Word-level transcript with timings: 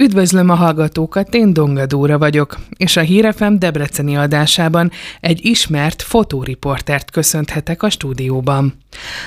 Üdvözlöm 0.00 0.48
a 0.48 0.54
hallgatókat, 0.54 1.34
én 1.34 1.52
Donga 1.52 1.86
Dóra 1.86 2.18
vagyok, 2.18 2.58
és 2.76 2.96
a 2.96 3.00
Hírefem 3.00 3.58
Debreceni 3.58 4.16
adásában 4.16 4.90
egy 5.20 5.44
ismert 5.44 6.02
fotóriportert 6.02 7.10
köszönthetek 7.10 7.82
a 7.82 7.90
stúdióban. 7.90 8.74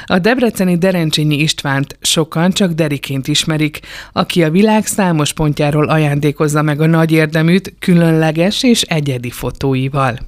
A 0.05 0.19
debreceni 0.19 0.77
Derencsényi 0.77 1.39
Istvánt 1.39 1.97
sokan 2.01 2.51
csak 2.51 2.71
Deriként 2.71 3.27
ismerik, 3.27 3.79
aki 4.13 4.43
a 4.43 4.51
világ 4.51 4.85
számos 4.85 5.33
pontjáról 5.33 5.89
ajándékozza 5.89 6.61
meg 6.61 6.81
a 6.81 6.85
nagy 6.85 7.11
érdeműt 7.11 7.73
különleges 7.79 8.63
és 8.63 8.81
egyedi 8.81 9.29
fotóival. 9.29 10.19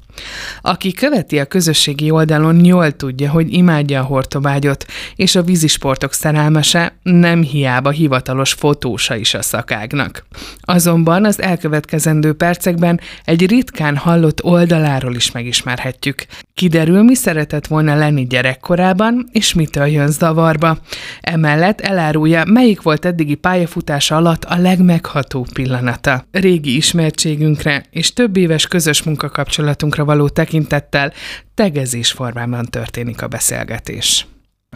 Aki 0.62 0.94
követi 0.94 1.40
a 1.40 1.46
közösségi 1.46 2.12
oldalon, 2.12 2.66
jól 2.66 2.92
tudja, 2.92 3.30
hogy 3.30 3.54
imádja 3.54 4.00
a 4.00 4.04
hortobágyot, 4.04 4.86
és 5.16 5.36
a 5.36 5.44
vízisportok 5.44 6.14
szerelmese 6.14 6.98
nem 7.04 7.42
hiába 7.42 7.90
hivatalos 7.90 8.54
fotósa 8.54 9.16
is 9.16 9.34
a 9.34 9.42
szakágnak. 9.42 10.26
Azonban 10.62 11.26
az 11.26 11.42
elkövetkezendő 11.42 12.34
percekben 12.34 13.00
egy 13.24 13.48
ritkán 13.48 13.98
hallott 13.98 14.44
oldaláról 14.44 15.16
is 15.16 15.32
megismerhetjük. 15.32 16.26
Kiderül, 16.54 17.04
mi 17.04 17.16
szeretett 17.16 17.68
volna 17.68 17.96
lenni 17.96 18.28
gyerekkorában, 18.28 19.30
és 19.32 19.54
mitől 19.54 19.86
jön 19.86 20.12
zavarba. 20.12 20.78
Emellett 21.22 21.82
elárulja, 21.82 22.44
melyik 22.46 22.82
volt 22.82 23.06
eddigi 23.06 23.36
pályafutása 23.36 24.16
alatt 24.16 24.44
a 24.44 24.58
legmegható 24.58 25.48
pillanata. 25.54 26.26
Régi 26.32 26.76
ismertségünkre 26.76 27.86
és 27.90 28.14
több 28.14 28.38
éves 28.38 28.68
közös 28.68 29.04
munkakapcsolatunkra 29.04 30.05
való 30.06 30.30
tekintettel 30.30 31.14
tegezés 31.54 32.12
formában 32.12 32.66
történik 32.66 33.22
a 33.22 33.28
beszélgetés. 33.28 34.28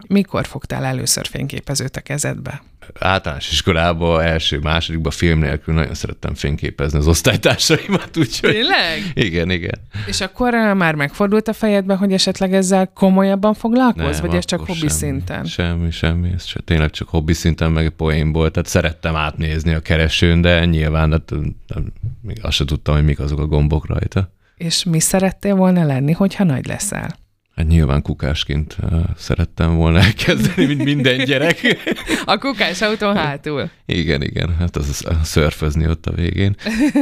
Mikor 0.07 0.47
fogtál 0.47 0.85
először 0.85 1.27
fényképezőt 1.27 1.97
a 1.97 2.01
kezedbe? 2.01 2.61
Általános 2.99 3.51
iskolában, 3.51 4.21
első, 4.21 4.59
másodikban 4.59 5.11
film 5.11 5.39
nélkül 5.39 5.73
nagyon 5.73 5.93
szerettem 5.93 6.33
fényképezni 6.35 6.97
az 6.97 7.07
osztálytársaimat, 7.07 8.17
úgyhogy... 8.17 8.51
Tényleg? 8.51 9.11
Igen, 9.13 9.49
igen. 9.49 9.79
És 10.07 10.21
akkor 10.21 10.53
már 10.53 10.95
megfordult 10.95 11.47
a 11.47 11.53
fejedbe, 11.53 11.95
hogy 11.95 12.13
esetleg 12.13 12.53
ezzel 12.53 12.91
komolyabban 12.93 13.53
foglalkozz, 13.53 14.19
vagy 14.19 14.35
ez 14.35 14.45
csak 14.45 14.59
hobbi 14.59 14.73
semmi, 14.73 14.91
szinten? 14.91 15.45
Semmi, 15.45 15.91
semmi, 15.91 16.31
ez 16.35 16.43
csak, 16.43 16.63
tényleg 16.63 16.89
csak 16.89 17.09
hobbi 17.09 17.33
szinten, 17.33 17.71
meg 17.71 17.89
poénból, 17.89 18.51
tehát 18.51 18.69
szerettem 18.69 19.15
átnézni 19.15 19.73
a 19.73 19.79
keresőn, 19.79 20.41
de 20.41 20.65
nyilván 20.65 21.11
hát, 21.11 21.31
nem, 21.67 21.93
még 22.21 22.37
azt 22.41 22.55
sem 22.55 22.65
tudtam, 22.65 22.95
hogy 22.95 23.03
mik 23.03 23.19
azok 23.19 23.39
a 23.39 23.45
gombok 23.45 23.85
rajta. 23.85 24.31
És 24.59 24.83
mi 24.83 24.99
szerettél 24.99 25.55
volna 25.55 25.85
lenni, 25.85 26.11
hogyha 26.11 26.43
nagy 26.43 26.67
leszel? 26.67 27.15
Hát 27.55 27.67
nyilván 27.67 28.01
kukásként 28.01 28.77
szerettem 29.17 29.75
volna 29.75 29.99
elkezdeni, 29.99 30.65
mint 30.65 30.83
minden 30.83 31.25
gyerek. 31.25 31.77
A 32.25 32.37
kukás 32.37 32.81
autón 32.81 33.15
hátul. 33.15 33.69
Igen, 33.85 34.21
igen, 34.21 34.55
hát 34.55 34.75
az 34.75 35.05
szörfözni 35.23 35.87
ott 35.87 36.05
a 36.05 36.11
végén. 36.11 36.55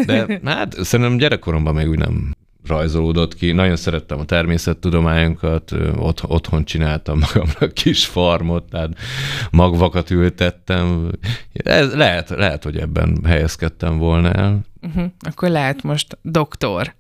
De 0.06 0.40
hát 0.46 0.76
szerintem 0.84 1.18
gyerekkoromban 1.18 1.74
még 1.74 1.90
úgy 1.90 1.98
nem 1.98 2.36
rajzolódott 2.68 3.36
ki. 3.36 3.52
Nagyon 3.52 3.76
szerettem 3.76 4.20
a 4.20 4.26
természettudományokat, 4.26 5.72
ott, 5.96 6.24
otthon 6.24 6.66
csináltam 6.66 7.20
magamra 7.20 7.68
kis 7.74 8.06
farmot, 8.06 8.70
tehát 8.70 8.98
magvakat 9.52 10.10
ültettem. 10.10 11.12
Ez 11.54 11.94
lehet, 11.94 12.30
lehet, 12.30 12.64
hogy 12.64 12.78
ebben 12.78 13.20
helyezkedtem 13.26 13.98
volna 13.98 14.32
el. 14.32 14.60
Uh-huh. 14.82 15.06
Akkor 15.20 15.50
lehet 15.50 15.84
most 15.84 16.18
doktor. 16.22 16.96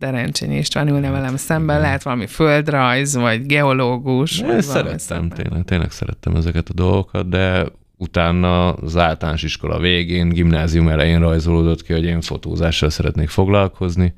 Derencsényi 0.00 0.56
István 0.56 0.88
ülne 0.88 1.10
velem 1.10 1.36
szemben, 1.36 1.80
lehet 1.80 2.02
valami 2.02 2.26
földrajz, 2.26 3.14
vagy 3.14 3.46
geológus. 3.46 4.40
Vagy 4.40 4.62
szerettem, 4.62 5.28
tényleg, 5.28 5.64
tényleg 5.64 5.90
szerettem 5.90 6.36
ezeket 6.36 6.68
a 6.68 6.72
dolgokat, 6.72 7.28
de 7.28 7.66
utána 7.96 8.72
az 8.72 8.96
általános 8.96 9.42
iskola 9.42 9.78
végén, 9.78 10.28
gimnázium 10.28 10.88
elején 10.88 11.20
rajzolódott 11.20 11.82
ki, 11.82 11.92
hogy 11.92 12.04
én 12.04 12.20
fotózással 12.20 12.90
szeretnék 12.90 13.28
foglalkozni. 13.28 14.14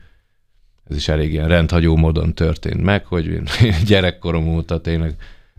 Ez 0.91 0.97
is 0.97 1.09
elég 1.09 1.33
ilyen 1.33 1.49
rendhagyó 1.49 1.97
módon 1.97 2.35
történt 2.35 2.83
meg, 2.83 3.07
hogy 3.07 3.27
én 3.27 3.45
gyerekkorom 3.87 4.49
óta 4.49 4.81
tényleg 4.81 5.15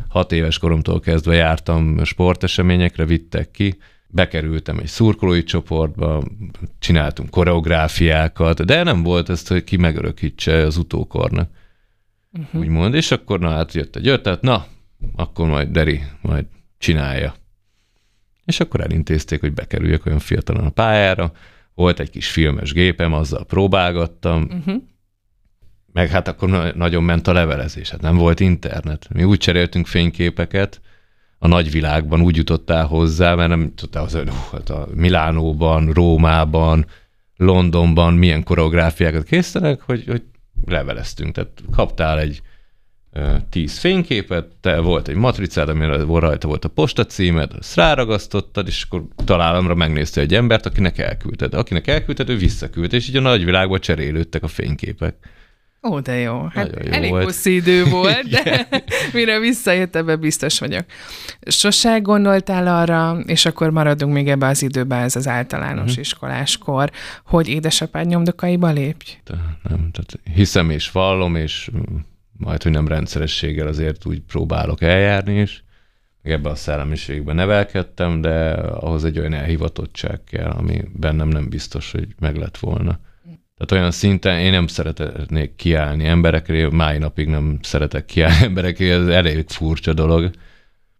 hat 0.08 0.32
éves 0.32 0.58
koromtól 0.58 1.00
kezdve 1.00 1.36
jártam 1.36 2.04
sporteseményekre, 2.04 3.06
vittek 3.06 3.52
ki, 3.52 3.78
bekerültem 4.14 4.80
egy 4.80 4.88
szurkolói 4.88 5.44
csoportba, 5.44 6.24
csináltunk 6.80 7.30
koreográfiákat, 7.30 8.66
de 8.66 8.84
nem 8.84 9.04
volt 9.04 9.30
ezt, 9.30 9.48
hogy 9.48 9.64
ki 9.64 9.78
megörökítse 9.78 10.56
az 10.56 10.78
utókornak. 10.78 11.50
Uh-huh. 12.32 12.62
Úgymond, 12.62 12.94
és 12.94 13.12
akkor 13.12 13.40
na 13.40 13.50
hát 13.50 13.74
jött 13.74 13.96
egy 13.96 14.08
ötlet, 14.08 14.42
na, 14.42 14.66
akkor 15.16 15.48
majd 15.48 15.70
Deri 15.70 16.02
majd 16.22 16.46
csinálja. 16.78 17.36
És 18.46 18.60
akkor 18.60 18.82
elintézték, 18.82 19.40
hogy 19.40 19.54
bekerüljek 19.54 20.06
olyan 20.06 20.20
fiatalon 20.20 20.66
a 20.66 20.70
pályára, 20.70 21.32
volt 21.74 22.00
egy 22.00 22.10
kis 22.10 22.30
filmes 22.30 22.74
gépem, 22.74 23.14
azzal 23.14 23.46
próbálgattam, 23.46 24.44
uh-huh. 24.44 24.82
meg 25.94 26.10
hát 26.10 26.28
akkor 26.28 26.50
na- 26.50 26.76
nagyon 26.76 27.04
ment 27.04 27.28
a 27.28 27.34
levelezés, 27.34 27.90
hát 27.90 28.02
nem 28.02 28.18
volt 28.18 28.40
internet. 28.40 29.08
Mi 29.14 29.24
úgy 29.24 29.40
cseréltünk 29.40 29.88
fényképeket, 29.88 30.82
a 31.44 31.48
nagyvilágban 31.48 32.22
úgy 32.22 32.36
jutottál 32.36 32.86
hozzá, 32.86 33.36
mert 33.36 33.50
nem 33.50 33.74
tudtál 33.76 34.04
hozzá, 34.04 34.24
hát 34.52 34.70
a 34.70 34.88
Milánóban, 34.94 35.92
Rómában, 35.92 36.86
Londonban 37.38 38.14
milyen 38.14 38.44
koreográfiákat 38.44 39.24
készítenek, 39.24 39.82
hogy, 39.82 40.04
hogy 40.08 40.22
leveleztünk. 40.66 41.34
Tehát 41.34 41.64
kaptál 41.72 42.20
egy 42.20 42.42
tíz 43.50 43.78
fényképet, 43.78 44.48
te 44.62 44.80
volt 44.80 45.08
egy 45.08 45.16
matricád, 45.16 45.70
amire 45.70 45.98
rajta 46.20 46.48
volt 46.48 46.66
a 46.66 46.70
postacímed, 46.70 47.52
azt 47.58 47.76
ráragasztottad, 47.76 48.68
és 48.68 48.84
akkor 48.84 49.04
találamra 49.26 49.76
megnézte 49.76 50.22
egy 50.22 50.34
embert, 50.34 50.66
akinek 50.66 50.98
elküldted. 50.98 51.54
Akinek 51.54 51.88
elküldted, 51.88 52.30
ő 52.30 52.38
visszaküldte, 52.38 52.96
és 52.96 53.10
így 53.10 53.18
a 53.18 53.22
nagyvilágban 53.22 53.80
cserélődtek 53.80 54.44
a 54.44 54.48
fényképek. 54.48 55.16
Ó, 55.84 56.00
de 56.00 56.14
jó. 56.14 56.48
Hát 56.54 56.86
jó 56.86 56.92
elég 56.92 57.10
volt. 57.10 57.24
hosszú 57.24 57.50
idő 57.50 57.84
volt, 57.84 58.30
de 58.30 58.68
mire 59.14 59.40
visszajött, 59.40 59.96
ebbe 59.96 60.16
biztos 60.16 60.60
vagyok. 60.60 60.86
Sose 61.42 62.00
gondoltál 62.00 62.68
arra, 62.68 63.20
és 63.26 63.46
akkor 63.46 63.70
maradunk 63.70 64.14
még 64.14 64.30
ebbe 64.30 64.48
az 64.48 64.62
időbe, 64.62 64.96
ez 64.96 65.16
az 65.16 65.28
általános 65.28 65.84
uh-huh. 65.84 66.00
iskoláskor, 66.00 66.92
hogy 67.26 67.48
édesapád 67.48 68.08
nyomdokaiba 68.08 68.70
lépj? 68.70 69.12
De 69.24 69.34
nem, 69.70 69.92
tehát 69.92 70.20
hiszem 70.34 70.70
és 70.70 70.92
vallom, 70.92 71.36
és 71.36 71.70
majd, 72.38 72.64
hogy 72.64 72.72
nem 72.72 72.88
rendszerességgel 72.88 73.68
azért 73.68 74.06
úgy 74.06 74.22
próbálok 74.22 74.82
eljárni 74.82 75.40
is. 75.40 75.64
Meg 76.22 76.34
ebbe 76.34 76.50
a 76.50 76.56
szellemiségbe 76.56 77.34
nevelkedtem, 77.34 78.22
de 78.22 78.52
ahhoz 78.54 79.06
egy 79.06 79.20
olyan 79.20 79.34
elhivatottság 79.34 80.24
kell, 80.24 80.50
ami 80.50 80.82
bennem 80.94 81.28
nem 81.28 81.50
biztos, 81.50 81.92
hogy 81.92 82.08
meg 82.20 82.36
lett 82.36 82.58
volna. 82.58 83.00
Tehát 83.58 83.72
olyan 83.72 83.92
szinten 83.92 84.40
én 84.40 84.52
nem 84.52 84.68
szeretnék 84.68 85.56
kiállni 85.56 86.06
emberekre, 86.06 86.70
máj 86.70 86.98
napig 86.98 87.28
nem 87.28 87.60
szeretek 87.62 88.06
kiállni 88.06 88.44
emberekre, 88.44 88.94
ez 88.94 89.08
elég 89.08 89.50
furcsa 89.50 89.94
dolog, 89.94 90.32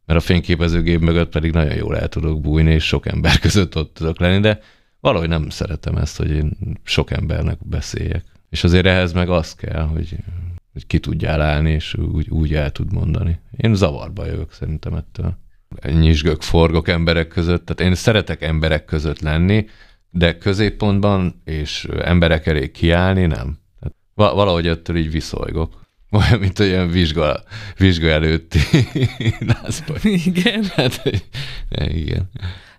mert 0.06 0.20
a 0.20 0.24
fényképezőgép 0.24 1.00
mögött 1.00 1.32
pedig 1.32 1.52
nagyon 1.52 1.76
jól 1.76 1.98
el 1.98 2.08
tudok 2.08 2.42
bújni, 2.42 2.72
és 2.72 2.84
sok 2.84 3.08
ember 3.08 3.40
között 3.46 3.76
ott 3.76 3.94
tudok 3.94 4.20
lenni, 4.20 4.40
de 4.40 4.60
valahogy 5.00 5.30
nem 5.30 5.50
szeretem 5.50 5.98
ezt, 5.98 6.18
hogy 6.18 6.30
én 6.30 6.58
sok 6.84 7.12
embernek 7.12 7.68
beszéljek. 7.68 8.24
És 8.50 8.64
azért 8.64 8.86
ehhez 8.86 9.14
meg 9.14 9.30
az 9.30 9.56
kell, 9.56 9.82
hogy, 9.82 10.16
hogy 10.74 10.88
ki 10.88 11.00
tudjál 11.00 11.42
állni, 11.42 11.72
és 11.72 11.94
úgy, 11.96 12.30
úgy 12.30 12.54
el 12.54 12.72
tud 12.72 12.94
mondani. 12.94 13.40
Én 13.58 13.76
zavarba 13.76 14.26
jövök 14.26 14.52
szerintem 14.52 14.94
ettől. 14.94 15.38
Nyisgök, 15.84 16.42
forgok 16.42 16.88
emberek 16.88 17.28
között, 17.28 17.66
tehát 17.66 17.92
én 17.92 17.96
szeretek 17.96 18.42
emberek 18.42 18.86
között 18.86 19.20
lenni, 19.20 19.66
de 20.16 20.38
középpontban 20.38 21.42
és 21.46 21.88
emberek 22.04 22.48
elé 22.48 22.72
kiállni 22.72 23.26
nem. 23.26 23.58
Tehát 23.80 23.96
valahogy 24.36 24.68
ettől 24.68 24.96
így 24.96 25.12
viszolygok. 25.12 25.82
Olyan, 26.12 26.40
mint 26.40 26.60
olyan 26.60 26.90
vizsga, 26.90 27.44
vizsga 27.78 28.08
előtti 28.08 28.60
lázban. 29.54 29.98
Igen. 30.02 30.64
Hát, 30.76 31.02
igen. 31.70 32.30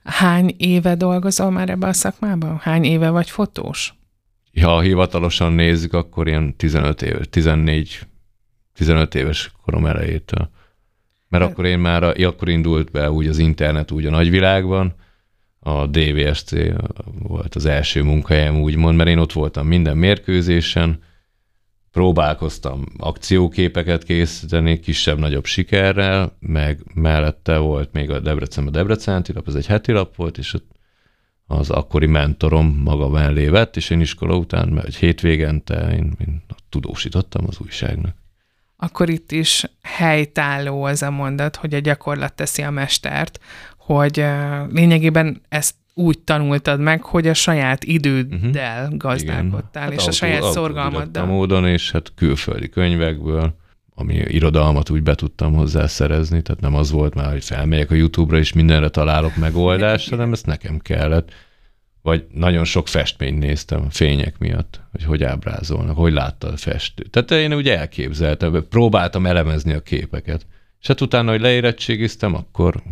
Hány 0.05 0.55
éve 0.57 0.95
dolgozol 0.95 1.51
már 1.51 1.71
ebben 1.71 1.89
a 1.89 1.93
szakmában? 1.93 2.59
Hány 2.59 2.85
éve 2.85 3.11
vagy 3.11 3.31
fotós? 3.31 3.95
Ha 4.63 4.81
hivatalosan 4.81 5.53
nézzük, 5.53 5.93
akkor 5.93 6.29
ilyen 6.29 6.57
15 6.57 7.03
éves, 7.03 7.27
14, 7.31 7.99
15 8.75 9.15
éves 9.15 9.53
korom 9.63 9.87
elejétől. 9.87 10.51
Mert 11.29 11.45
akkor 11.45 11.65
én 11.65 11.79
már, 11.79 12.03
akkor 12.03 12.49
indult 12.49 12.91
be 12.91 13.11
úgy 13.11 13.27
az 13.27 13.39
internet 13.39 13.91
úgy 13.91 14.07
a 14.07 14.11
nagyvilágban, 14.11 14.95
a 15.67 15.87
DVSC 15.87 16.51
volt 17.19 17.55
az 17.55 17.65
első 17.65 18.03
munkahelyem, 18.03 18.61
úgymond, 18.61 18.97
mert 18.97 19.09
én 19.09 19.19
ott 19.19 19.33
voltam 19.33 19.67
minden 19.67 19.97
mérkőzésen, 19.97 21.03
próbálkoztam 21.91 22.85
akcióképeket 22.97 24.05
készíteni, 24.05 24.81
kisebb-nagyobb 24.81 25.45
sikerrel, 25.45 26.37
meg 26.41 26.81
mellette 26.95 27.59
volt 27.59 27.93
még 27.93 28.11
a 28.11 28.21
Debrecen 28.21 28.67
a 28.67 28.71
Debrecen 28.71 29.25
lap, 29.35 29.49
ez 29.49 29.55
egy 29.55 29.67
heti 29.67 29.93
lap 29.93 30.17
volt, 30.17 30.39
és 30.39 30.55
ott 30.55 30.71
az 31.47 31.71
akkori 31.71 32.07
mentorom 32.07 32.81
maga 32.85 33.09
mellé 33.09 33.47
vett, 33.47 33.77
és 33.77 33.91
én 33.91 34.01
iskola 34.01 34.37
után, 34.37 34.69
mert 34.69 34.87
egy 34.87 34.97
hétvégente 34.97 35.93
én, 35.93 36.13
én 36.27 36.43
tudósítottam 36.69 37.45
az 37.49 37.59
újságnak. 37.61 38.15
Akkor 38.77 39.09
itt 39.09 39.33
is 39.33 39.65
helytálló 39.83 40.83
az 40.85 41.03
a 41.03 41.11
mondat, 41.11 41.57
hogy 41.57 41.75
a 41.75 41.79
gyakorlat 41.79 42.35
teszi 42.35 42.63
a 42.63 42.71
mestert, 42.71 43.41
hogy 43.85 44.25
lényegében 44.71 45.41
ezt 45.49 45.75
úgy 45.95 46.19
tanultad 46.19 46.81
meg, 46.81 47.03
hogy 47.03 47.27
a 47.27 47.35
saját 47.35 47.85
időddel 47.85 48.83
uh-huh. 48.83 48.99
gazdálkodtál, 48.99 49.83
hát 49.83 49.93
és 49.93 50.07
a 50.07 50.11
saját 50.11 50.43
szorgalmaddal. 50.43 51.27
módon, 51.27 51.67
és 51.67 51.91
hát 51.91 52.13
külföldi 52.15 52.69
könyvekből, 52.69 53.55
ami 53.95 54.15
irodalmat 54.15 54.91
úgy 54.91 55.03
be 55.03 55.15
tudtam 55.15 55.55
hozzá 55.55 55.87
szerezni, 55.87 56.43
tehát 56.43 56.61
nem 56.61 56.75
az 56.75 56.91
volt 56.91 57.15
már, 57.15 57.31
hogy 57.31 57.45
felmegyek 57.45 57.91
a 57.91 57.95
YouTube-ra, 57.95 58.39
és 58.39 58.53
mindenre 58.53 58.89
találok 58.89 59.37
megoldást, 59.37 60.11
hanem 60.15 60.33
ezt 60.33 60.47
nekem 60.47 60.79
kellett. 60.79 61.33
Vagy 62.03 62.27
nagyon 62.33 62.65
sok 62.65 62.89
festményt 62.89 63.39
néztem 63.39 63.91
fények 63.91 64.39
miatt, 64.39 64.81
hogy 64.91 65.05
hogy 65.05 65.23
ábrázolnak, 65.23 65.97
hogy 65.97 66.13
látta 66.13 66.49
a 66.49 66.57
festő. 66.57 67.03
Tehát 67.03 67.31
én 67.31 67.55
úgy 67.55 67.69
elképzeltem, 67.69 68.67
próbáltam 68.69 69.27
elemezni 69.27 69.73
a 69.73 69.81
képeket. 69.81 70.47
És 70.81 70.87
hát 70.87 71.01
utána, 71.01 71.31
hogy 71.31 71.41
leérettségiztem, 71.41 72.35
akkor 72.35 72.83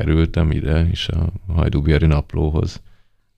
kerültem 0.00 0.50
ide 0.50 0.86
is 0.90 1.08
a 1.08 1.32
Hajdúbéri 1.54 2.06
naplóhoz. 2.06 2.80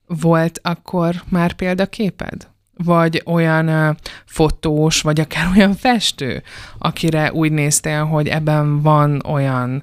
Volt 0.07 0.61
akkor 0.63 1.15
már 1.29 1.53
példaképed? 1.53 2.51
Vagy 2.77 3.23
olyan 3.27 3.69
uh, 3.69 3.97
fotós, 4.25 5.01
vagy 5.01 5.21
akár 5.21 5.47
olyan 5.57 5.75
festő, 5.75 6.43
akire 6.79 7.33
úgy 7.33 7.53
néztél, 7.53 8.05
hogy 8.05 8.29
ebben 8.29 8.83
van 8.83 9.23
olyan 9.27 9.83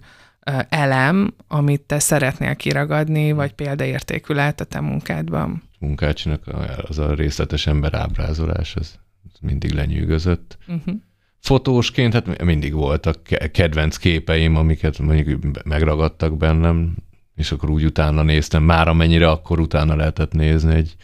uh, 0.51 0.59
elem, 0.69 1.33
amit 1.47 1.81
te 1.81 1.99
szeretnél 1.99 2.55
kiragadni, 2.55 3.31
vagy 3.31 3.53
példaértékű 3.53 4.33
lehet 4.33 4.61
a 4.61 4.63
te 4.63 4.79
munkádban? 4.79 5.63
Munkácsinak 5.79 6.43
az 6.87 6.99
a 6.99 7.13
részletes 7.13 7.67
ember 7.67 7.93
ábrázolás, 7.93 8.75
az 8.75 8.99
mindig 9.41 9.71
lenyűgözött. 9.71 10.57
Uh-huh 10.67 10.95
fotósként 11.39 12.13
hát 12.13 12.43
mindig 12.43 12.73
voltak 12.73 13.21
kedvenc 13.51 13.97
képeim, 13.97 14.55
amiket 14.55 14.99
mondjuk 14.99 15.43
megragadtak 15.63 16.37
bennem, 16.37 16.95
és 17.35 17.51
akkor 17.51 17.69
úgy 17.69 17.85
utána 17.85 18.23
néztem, 18.23 18.63
már 18.63 18.87
amennyire 18.87 19.29
akkor 19.29 19.59
utána 19.59 19.95
lehetett 19.95 20.33
nézni 20.33 20.75
egy, 20.75 20.95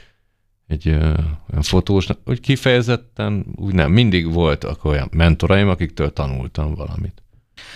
egy 0.67 0.87
ö, 0.87 1.13
olyan 1.51 1.61
fotós, 1.61 2.07
hogy 2.25 2.39
kifejezetten 2.39 3.45
úgy 3.55 3.73
nem, 3.73 3.91
mindig 3.91 4.33
voltak 4.33 4.85
olyan 4.85 5.09
mentoraim, 5.11 5.69
akiktől 5.69 6.13
tanultam 6.13 6.73
valamit. 6.73 7.23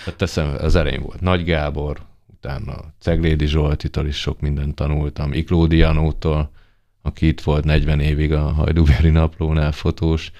Tehát 0.04 0.18
teszem, 0.18 0.56
az 0.58 0.74
elején 0.74 1.02
volt 1.02 1.20
Nagy 1.20 1.44
Gábor, 1.44 2.00
utána 2.26 2.74
Ceglédi 2.98 3.46
Zsoltitól 3.46 4.06
is 4.06 4.16
sok 4.16 4.40
mindent 4.40 4.74
tanultam, 4.74 5.32
Iklódi 5.32 5.76
Janótól, 5.76 6.50
aki 7.02 7.26
itt 7.26 7.40
volt 7.40 7.64
40 7.64 8.00
évig 8.00 8.32
a 8.32 8.52
Hajdúberi 8.52 9.10
naplónál 9.10 9.72
fotós, 9.72 10.30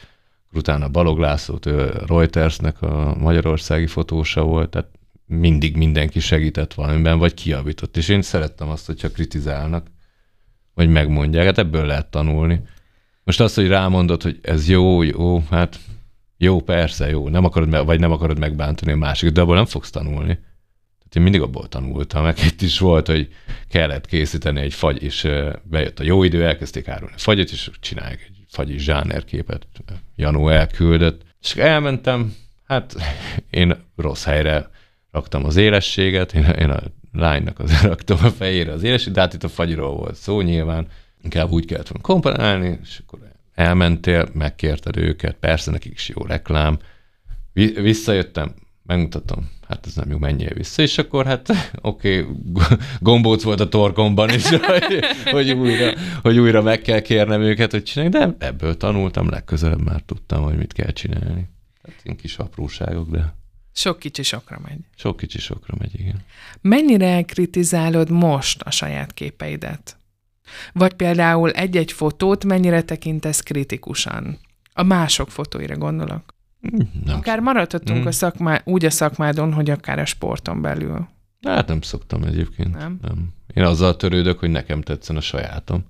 utána 0.53 0.89
Balog 0.89 1.19
László, 1.19 1.59
Reutersnek 2.07 2.83
a 2.83 3.15
magyarországi 3.19 3.87
fotósa 3.87 4.43
volt, 4.43 4.71
tehát 4.71 4.89
mindig 5.27 5.77
mindenki 5.77 6.21
segített 6.21 6.75
valamiben, 6.75 7.19
vagy 7.19 7.35
kiavított. 7.35 7.97
És 7.97 8.09
én 8.09 8.23
szerettem 8.23 8.69
azt, 8.69 8.87
hogyha 8.87 9.11
kritizálnak, 9.11 9.87
vagy 10.75 10.89
megmondják, 10.89 11.45
hát 11.45 11.59
ebből 11.59 11.87
lehet 11.87 12.11
tanulni. 12.11 12.63
Most 13.25 13.41
azt, 13.41 13.55
hogy 13.55 13.69
rámondod, 13.69 14.23
hogy 14.23 14.39
ez 14.43 14.69
jó, 14.69 15.03
jó, 15.03 15.45
hát 15.51 15.79
jó, 16.37 16.61
persze, 16.61 17.09
jó, 17.09 17.29
nem 17.29 17.45
akarod, 17.45 17.85
vagy 17.85 18.01
nem 18.01 18.13
akarod 18.13 18.39
megbántani 18.39 18.93
a 18.93 18.97
másikat, 18.97 19.35
de 19.35 19.41
abból 19.41 19.55
nem 19.55 19.67
fogsz 19.67 19.91
tanulni. 19.91 20.35
Tehát 20.99 21.17
én 21.17 21.23
mindig 21.23 21.41
abból 21.41 21.69
tanultam, 21.69 22.23
meg 22.23 22.39
itt 22.45 22.63
is 22.63 22.79
volt, 22.79 23.07
hogy 23.07 23.29
kellett 23.69 24.07
készíteni 24.07 24.61
egy 24.61 24.75
fagy, 24.75 25.03
és 25.03 25.29
bejött 25.63 25.99
a 25.99 26.03
jó 26.03 26.23
idő, 26.23 26.47
elkezdték 26.47 26.89
árulni 26.89 27.15
a 27.15 27.19
fagyot, 27.19 27.51
és 27.51 27.71
csinálják 27.81 28.30
fagyi 28.51 28.79
zsánerképet 28.79 29.67
Janó 30.17 30.49
elküldött. 30.49 31.23
És 31.43 31.55
elmentem, 31.55 32.35
hát 32.67 32.95
én 33.51 33.77
rossz 33.97 34.25
helyre 34.25 34.71
raktam 35.11 35.45
az 35.45 35.57
élességet, 35.57 36.35
én, 36.35 36.45
én 36.45 36.71
a 36.71 36.81
lánynak 37.13 37.59
az 37.59 37.83
raktam 37.83 38.19
a 38.23 38.31
fejére 38.31 38.73
az 38.73 38.83
élességet, 38.83 39.15
de 39.15 39.21
hát 39.21 39.35
itt 39.35 39.45
a 39.45 39.49
fagyiról 39.49 39.95
volt 39.97 40.15
szó 40.15 40.41
nyilván, 40.41 40.87
inkább 41.23 41.51
úgy 41.51 41.65
kellett 41.65 41.89
volna 41.89 42.07
komponálni, 42.07 42.79
és 42.83 43.01
akkor 43.07 43.19
elmentél, 43.55 44.29
megkérted 44.33 44.97
őket, 44.97 45.37
persze 45.41 45.71
nekik 45.71 45.93
is 45.93 46.09
jó 46.09 46.23
reklám, 46.23 46.79
visszajöttem, 47.75 48.55
megmutatom, 48.83 49.51
hát 49.71 49.87
ez 49.87 49.95
nem 49.95 50.11
jó, 50.11 50.19
menjél 50.19 50.55
vissza, 50.55 50.83
és 50.83 50.99
akkor 50.99 51.27
hát 51.27 51.49
oké, 51.81 52.21
okay, 52.21 52.37
gombóc 53.01 53.43
volt 53.43 53.61
a 53.61 53.69
torkomban 53.69 54.31
is, 54.31 54.49
hogy, 54.49 55.05
hogy, 55.25 55.51
újra, 55.51 55.93
hogy 56.23 56.39
újra 56.39 56.63
meg 56.63 56.81
kell 56.81 57.01
kérnem 57.01 57.41
őket, 57.41 57.71
hogy 57.71 57.83
csinálják, 57.83 58.37
de 58.37 58.47
ebből 58.47 58.77
tanultam, 58.77 59.29
legközelebb 59.29 59.83
már 59.83 60.01
tudtam, 60.07 60.43
hogy 60.43 60.57
mit 60.57 60.73
kell 60.73 60.93
csinálni. 60.93 61.49
Hát 61.83 61.95
ilyen 62.03 62.17
kis 62.17 62.37
apróságok, 62.37 63.11
de... 63.11 63.35
Sok 63.73 63.99
kicsi 63.99 64.23
sokra 64.23 64.61
megy. 64.63 64.79
Sok 64.97 65.17
kicsi 65.17 65.39
sokra 65.39 65.75
megy, 65.79 66.01
igen. 66.01 66.21
Mennyire 66.61 67.23
kritizálod 67.23 68.11
most 68.11 68.63
a 68.63 68.71
saját 68.71 69.15
képeidet? 69.15 69.97
Vagy 70.73 70.93
például 70.93 71.51
egy-egy 71.51 71.93
fotót 71.93 72.45
mennyire 72.45 72.83
tekintesz 72.83 73.41
kritikusan? 73.41 74.39
A 74.73 74.83
mások 74.83 75.31
fotóira 75.31 75.77
gondolok. 75.77 76.35
Nem. 77.05 77.17
Akár 77.17 77.41
maradhatunk 77.41 78.03
mm. 78.03 78.07
a 78.07 78.13
szakmá, 78.13 78.61
úgy 78.65 78.85
a 78.85 78.91
szakmádon, 78.91 79.53
hogy 79.53 79.71
akár 79.71 79.99
a 79.99 80.05
sporton 80.05 80.61
belül. 80.61 81.09
Hát 81.43 81.69
nem 81.69 81.81
szoktam 81.81 82.23
egyébként. 82.23 82.79
Nem? 82.79 82.99
nem. 83.03 83.29
Én 83.55 83.65
azzal 83.65 83.97
törődök, 83.97 84.39
hogy 84.39 84.51
nekem 84.51 84.81
tetszen 84.83 85.17
a 85.17 85.21
sajátom. 85.21 85.85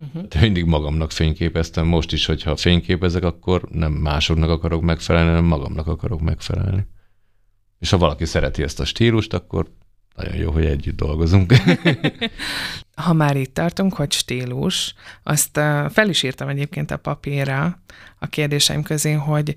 Uh-huh. 0.00 0.28
De 0.28 0.40
mindig 0.40 0.64
magamnak 0.64 1.10
fényképeztem. 1.10 1.86
Most 1.86 2.12
is, 2.12 2.26
hogyha 2.26 2.56
fényképezek, 2.56 3.24
akkor 3.24 3.68
nem 3.70 3.92
másoknak 3.92 4.50
akarok 4.50 4.82
megfelelni, 4.82 5.28
hanem 5.28 5.44
magamnak 5.44 5.86
akarok 5.86 6.20
megfelelni. 6.20 6.86
És 7.78 7.90
ha 7.90 7.98
valaki 7.98 8.24
szereti 8.24 8.62
ezt 8.62 8.80
a 8.80 8.84
stílust, 8.84 9.34
akkor 9.34 9.66
nagyon 10.16 10.36
jó, 10.36 10.50
hogy 10.50 10.64
együtt 10.64 10.96
dolgozunk. 10.96 11.52
ha 12.94 13.12
már 13.12 13.36
itt 13.36 13.54
tartunk, 13.54 13.94
hogy 13.94 14.12
stílus, 14.12 14.94
azt 15.22 15.60
fel 15.88 16.08
is 16.08 16.22
írtam 16.22 16.48
egyébként 16.48 16.90
a 16.90 16.96
papírra 16.96 17.82
a 18.18 18.26
kérdéseim 18.26 18.82
közé, 18.82 19.12
hogy 19.12 19.56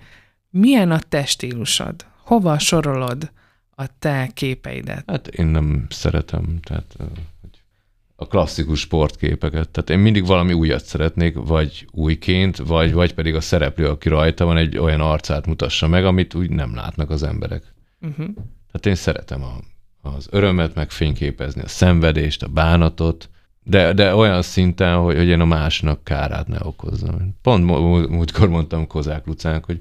milyen 0.54 0.92
a 0.92 1.00
te 1.00 1.26
stílusod? 1.26 2.06
Hova 2.18 2.60
sorolod 2.60 3.32
a 3.76 3.86
te 4.00 4.30
képeidet? 4.34 5.04
Hát 5.08 5.28
én 5.28 5.46
nem 5.46 5.86
szeretem, 5.90 6.60
tehát 6.62 6.96
a 8.16 8.28
klasszikus 8.28 8.80
sportképeket. 8.80 9.70
Tehát 9.70 9.90
én 9.90 10.00
mindig 10.00 10.26
valami 10.26 10.54
újat 10.54 10.86
szeretnék, 10.86 11.36
vagy 11.36 11.88
újként, 11.92 12.58
vagy, 12.58 12.94
vagy 12.94 13.14
pedig 13.14 13.36
a 13.36 13.42
szereplő, 13.42 13.88
aki 13.88 14.10
rajta 14.10 14.46
van, 14.46 14.58
egy 14.58 14.78
olyan 14.78 15.02
arcát 15.02 15.46
mutassa 15.46 15.88
meg, 15.88 16.06
amit 16.06 16.34
úgy 16.34 16.50
nem 16.50 16.76
látnak 16.76 17.10
az 17.10 17.24
emberek. 17.24 17.74
Uh-huh. 18.02 18.28
Tehát 18.72 18.86
én 18.86 18.96
szeretem 18.96 19.44
a, 19.44 19.58
az 20.10 20.28
örömet 20.32 20.76
megfényképezni, 20.76 21.62
a 21.62 21.68
szenvedést, 21.68 22.44
a 22.44 22.48
bánatot, 22.48 23.30
de, 23.64 23.94
de 23.94 24.16
olyan 24.16 24.42
szinten, 24.42 24.98
hogy, 24.98 25.16
hogy 25.16 25.28
én 25.28 25.40
a 25.40 25.46
másnak 25.46 26.04
kárát 26.04 26.48
ne 26.48 26.58
okozzam. 26.62 27.36
Pont 27.42 27.66
múltkor 28.10 28.50
mondtam 28.50 28.88
Kozák 28.88 29.26
Lucának, 29.26 29.66
hogy 29.66 29.80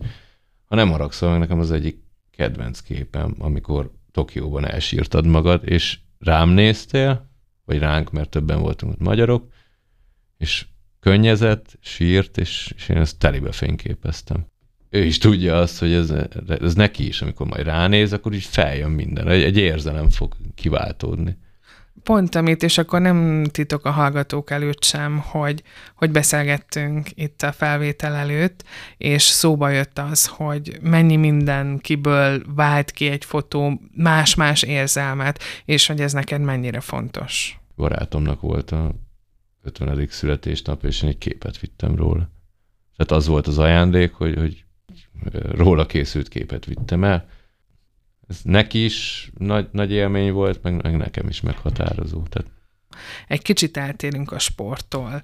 ha 0.72 0.78
nem 0.78 0.90
haragszol, 0.90 1.30
meg 1.30 1.38
nekem 1.38 1.58
az 1.58 1.70
egyik 1.70 2.02
kedvenc 2.30 2.80
képem, 2.80 3.34
amikor 3.38 3.90
Tokióban 4.12 4.66
elsírtad 4.66 5.26
magad, 5.26 5.68
és 5.68 5.98
rám 6.18 6.48
néztél, 6.48 7.30
vagy 7.64 7.78
ránk, 7.78 8.10
mert 8.10 8.30
többen 8.30 8.60
voltunk 8.60 8.92
ott 8.92 8.98
magyarok, 8.98 9.52
és 10.38 10.66
könnyezett, 11.00 11.78
sírt, 11.80 12.38
és, 12.38 12.72
és 12.76 12.88
én 12.88 12.96
ezt 12.96 13.18
telibe 13.18 13.52
fényképeztem. 13.52 14.46
Ő 14.90 15.04
is 15.04 15.18
tudja 15.18 15.58
azt, 15.58 15.78
hogy 15.78 15.92
ez, 15.92 16.12
ez 16.46 16.74
neki 16.74 17.06
is, 17.06 17.22
amikor 17.22 17.46
majd 17.46 17.64
ránéz, 17.64 18.12
akkor 18.12 18.32
így 18.32 18.44
feljön 18.44 18.90
minden. 18.90 19.28
Egy, 19.28 19.42
egy 19.42 19.56
érzelem 19.56 20.10
fog 20.10 20.36
kiváltódni 20.54 21.36
pont 22.02 22.34
amit, 22.34 22.62
és 22.62 22.78
akkor 22.78 23.00
nem 23.00 23.44
titok 23.44 23.84
a 23.84 23.90
hallgatók 23.90 24.50
előtt 24.50 24.84
sem, 24.84 25.18
hogy, 25.18 25.62
hogy 25.94 26.10
beszélgettünk 26.10 27.08
itt 27.14 27.42
a 27.42 27.52
felvétel 27.52 28.14
előtt, 28.14 28.64
és 28.96 29.22
szóba 29.22 29.68
jött 29.68 29.98
az, 29.98 30.26
hogy 30.26 30.78
mennyi 30.80 31.16
minden 31.16 31.78
kiből 31.78 32.42
vált 32.54 32.90
ki 32.90 33.06
egy 33.06 33.24
fotó 33.24 33.80
más-más 33.94 34.62
érzelmet, 34.62 35.42
és 35.64 35.86
hogy 35.86 36.00
ez 36.00 36.12
neked 36.12 36.40
mennyire 36.40 36.80
fontos. 36.80 37.60
Barátomnak 37.76 38.40
volt 38.40 38.70
a 38.70 38.90
50. 39.62 40.06
születésnap, 40.10 40.84
és 40.84 41.02
én 41.02 41.08
egy 41.08 41.18
képet 41.18 41.58
vittem 41.58 41.96
róla. 41.96 42.30
Tehát 42.96 43.12
az 43.12 43.26
volt 43.26 43.46
az 43.46 43.58
ajándék, 43.58 44.12
hogy, 44.12 44.34
hogy 44.34 44.64
róla 45.32 45.86
készült 45.86 46.28
képet 46.28 46.64
vittem 46.64 47.04
el, 47.04 47.28
ez 48.28 48.40
neki 48.42 48.84
is 48.84 49.30
nagy, 49.38 49.68
nagy 49.72 49.92
élmény 49.92 50.32
volt, 50.32 50.62
meg, 50.62 50.82
meg 50.82 50.96
nekem 50.96 51.28
is 51.28 51.40
meghatározó. 51.40 52.22
Tehát... 52.22 52.50
Egy 53.28 53.42
kicsit 53.42 53.76
eltérünk 53.76 54.32
a 54.32 54.38
sporttól. 54.38 55.22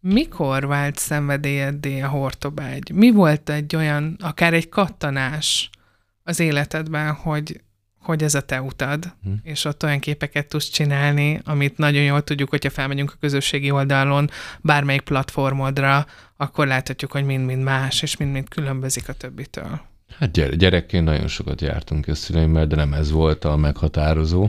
Mikor 0.00 0.66
vált 0.66 0.98
szenvedélyeddé 0.98 2.00
a 2.00 2.08
hortobágy? 2.08 2.90
Mi 2.94 3.10
volt 3.10 3.50
egy 3.50 3.76
olyan, 3.76 4.16
akár 4.20 4.54
egy 4.54 4.68
kattanás 4.68 5.70
az 6.22 6.40
életedben, 6.40 7.12
hogy, 7.14 7.60
hogy 7.98 8.22
ez 8.22 8.34
a 8.34 8.40
te 8.40 8.62
utad, 8.62 9.14
hm. 9.22 9.32
és 9.42 9.64
ott 9.64 9.82
olyan 9.82 9.98
képeket 9.98 10.46
tudsz 10.46 10.68
csinálni, 10.68 11.40
amit 11.44 11.78
nagyon 11.78 12.02
jól 12.02 12.24
tudjuk, 12.24 12.50
hogyha 12.50 12.70
felmegyünk 12.70 13.10
a 13.10 13.18
közösségi 13.20 13.70
oldalon, 13.70 14.30
bármelyik 14.60 15.02
platformodra, 15.02 16.06
akkor 16.36 16.66
láthatjuk, 16.66 17.12
hogy 17.12 17.24
mind-mind 17.24 17.62
más, 17.62 18.02
és 18.02 18.16
mind-mind 18.16 18.48
különbözik 18.48 19.08
a 19.08 19.12
többitől. 19.12 19.80
Hát 20.18 20.56
gyerekként 20.56 21.04
nagyon 21.04 21.26
sokat 21.26 21.60
jártunk 21.60 22.08
a 22.08 22.14
szüleimmel, 22.14 22.66
de 22.66 22.76
nem 22.76 22.92
ez 22.92 23.10
volt 23.10 23.44
a 23.44 23.56
meghatározó 23.56 24.48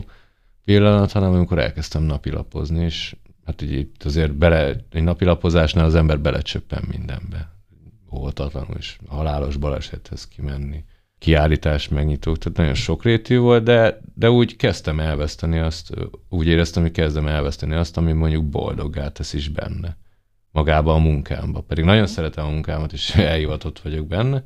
pillanat, 0.64 1.12
hanem 1.12 1.32
amikor 1.32 1.58
elkezdtem 1.58 2.02
napilapozni, 2.02 2.84
és 2.84 3.16
hát 3.44 3.62
így 3.62 3.72
itt 3.72 4.02
azért 4.02 4.34
bele, 4.34 4.76
egy 4.90 5.02
napilapozásnál 5.02 5.84
az 5.84 5.94
ember 5.94 6.20
belecsöppen 6.20 6.84
mindenbe. 6.90 7.54
Óvatatlanul 8.12 8.76
is 8.78 8.98
halálos 9.06 9.56
balesethez 9.56 10.28
kimenni 10.28 10.84
kiállítás 11.18 11.88
megnyitók, 11.88 12.38
tehát 12.38 12.58
nagyon 12.58 12.74
sokrétű 12.74 13.38
volt, 13.38 13.62
de, 13.62 14.00
de 14.14 14.30
úgy 14.30 14.56
kezdtem 14.56 15.00
elveszteni 15.00 15.58
azt, 15.58 15.94
úgy 16.28 16.46
éreztem, 16.46 16.82
hogy 16.82 16.92
kezdem 16.92 17.26
elveszteni 17.26 17.74
azt, 17.74 17.96
ami 17.96 18.12
mondjuk 18.12 18.44
boldoggá 18.44 19.08
tesz 19.08 19.32
is 19.32 19.48
benne. 19.48 19.96
Magába 20.50 20.94
a 20.94 20.98
munkámba. 20.98 21.60
Pedig 21.60 21.84
nagyon 21.84 22.06
szeretem 22.06 22.44
a 22.44 22.50
munkámat, 22.50 22.92
és 22.92 23.14
elhivatott 23.32 23.80
vagyok 23.80 24.06
benne. 24.06 24.42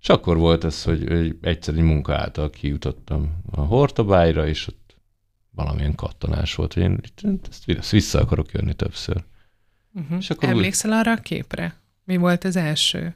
És 0.00 0.08
akkor 0.08 0.36
volt 0.36 0.64
ez, 0.64 0.82
hogy, 0.82 1.08
hogy 1.08 1.36
egyszer 1.40 1.74
egy 1.74 1.82
munka 1.82 2.14
által 2.14 2.50
kijutottam 2.50 3.42
a 3.50 3.60
Hortobályra, 3.60 4.46
és 4.46 4.68
ott 4.68 4.96
valamilyen 5.50 5.94
kattanás 5.94 6.54
volt, 6.54 6.72
hogy 6.74 6.82
én 6.82 7.00
ezt, 7.48 7.90
vissza 7.90 8.20
akarok 8.20 8.52
jönni 8.52 8.74
többször. 8.74 9.24
Uh-huh. 9.94 10.18
És 10.18 10.30
akkor 10.30 10.48
Emlékszel 10.48 10.90
úgy... 10.90 10.96
arra 10.96 11.12
a 11.12 11.16
képre? 11.16 11.74
Mi 12.04 12.16
volt 12.16 12.44
az 12.44 12.56
első 12.56 13.14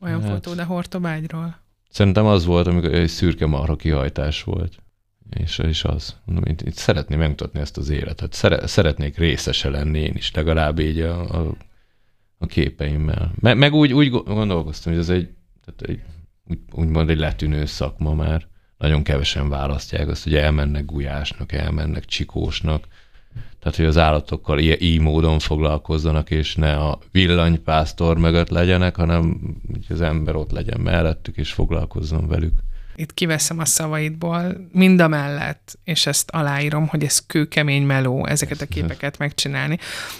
olyan 0.00 0.22
hát... 0.22 0.30
fotód 0.30 0.58
a 0.58 0.64
Hortobágyról? 0.64 1.64
Szerintem 1.90 2.26
az 2.26 2.44
volt, 2.44 2.66
amikor 2.66 2.94
egy 2.94 3.08
szürke 3.08 3.46
marha 3.46 3.76
kihajtás 3.76 4.42
volt. 4.42 4.82
És, 5.30 5.58
és 5.58 5.84
az. 5.84 6.16
Mondom, 6.24 6.44
itt, 6.44 6.62
itt 6.62 6.74
szeretném 6.74 7.18
megmutatni 7.18 7.60
ezt 7.60 7.76
az 7.76 7.88
életet. 7.88 8.32
Szere, 8.32 8.66
szeretnék 8.66 9.18
részese 9.18 9.68
lenni 9.68 9.98
én 9.98 10.14
is, 10.14 10.32
legalább 10.32 10.78
így 10.78 11.00
a, 11.00 11.40
a, 11.40 11.56
a 12.38 12.46
képeimmel. 12.46 13.32
Me, 13.40 13.54
meg 13.54 13.72
úgy, 13.72 13.92
úgy 13.92 14.10
gondolkoztam, 14.10 14.92
hogy 14.92 15.00
ez 15.00 15.08
egy, 15.08 15.28
tehát 15.66 15.82
egy 15.82 16.00
úgy, 16.48 16.58
úgymond 16.72 17.10
egy 17.10 17.18
letűnő 17.18 17.64
szakma 17.64 18.14
már. 18.14 18.46
Nagyon 18.78 19.02
kevesen 19.02 19.48
választják 19.48 20.08
azt, 20.08 20.22
hogy 20.22 20.34
elmennek 20.34 20.84
gulyásnak, 20.84 21.52
elmennek 21.52 22.04
csikósnak, 22.04 22.86
tehát, 23.58 23.76
hogy 23.76 23.86
az 23.86 23.96
állatokkal 23.96 24.58
így, 24.58 24.82
így 24.82 25.00
módon 25.00 25.38
foglalkozzanak, 25.38 26.30
és 26.30 26.54
ne 26.54 26.76
a 26.76 26.98
villanypásztor 27.12 28.18
mögött 28.18 28.48
legyenek, 28.48 28.96
hanem 28.96 29.40
hogy 29.72 29.84
az 29.88 30.00
ember 30.00 30.34
ott 30.34 30.50
legyen 30.50 30.80
mellettük, 30.80 31.36
és 31.36 31.52
foglalkozzon 31.52 32.28
velük. 32.28 32.52
Itt 32.96 33.14
kiveszem 33.14 33.58
a 33.58 33.64
szavaidból, 33.64 34.68
mind 34.72 35.00
a 35.00 35.08
mellett, 35.08 35.78
és 35.84 36.06
ezt 36.06 36.30
aláírom, 36.30 36.86
hogy 36.86 37.04
ez 37.04 37.26
kőkemény 37.26 37.82
meló, 37.82 38.26
ezeket 38.26 38.60
a 38.60 38.66
képeket 38.66 39.18
megcsinálni. 39.18 39.78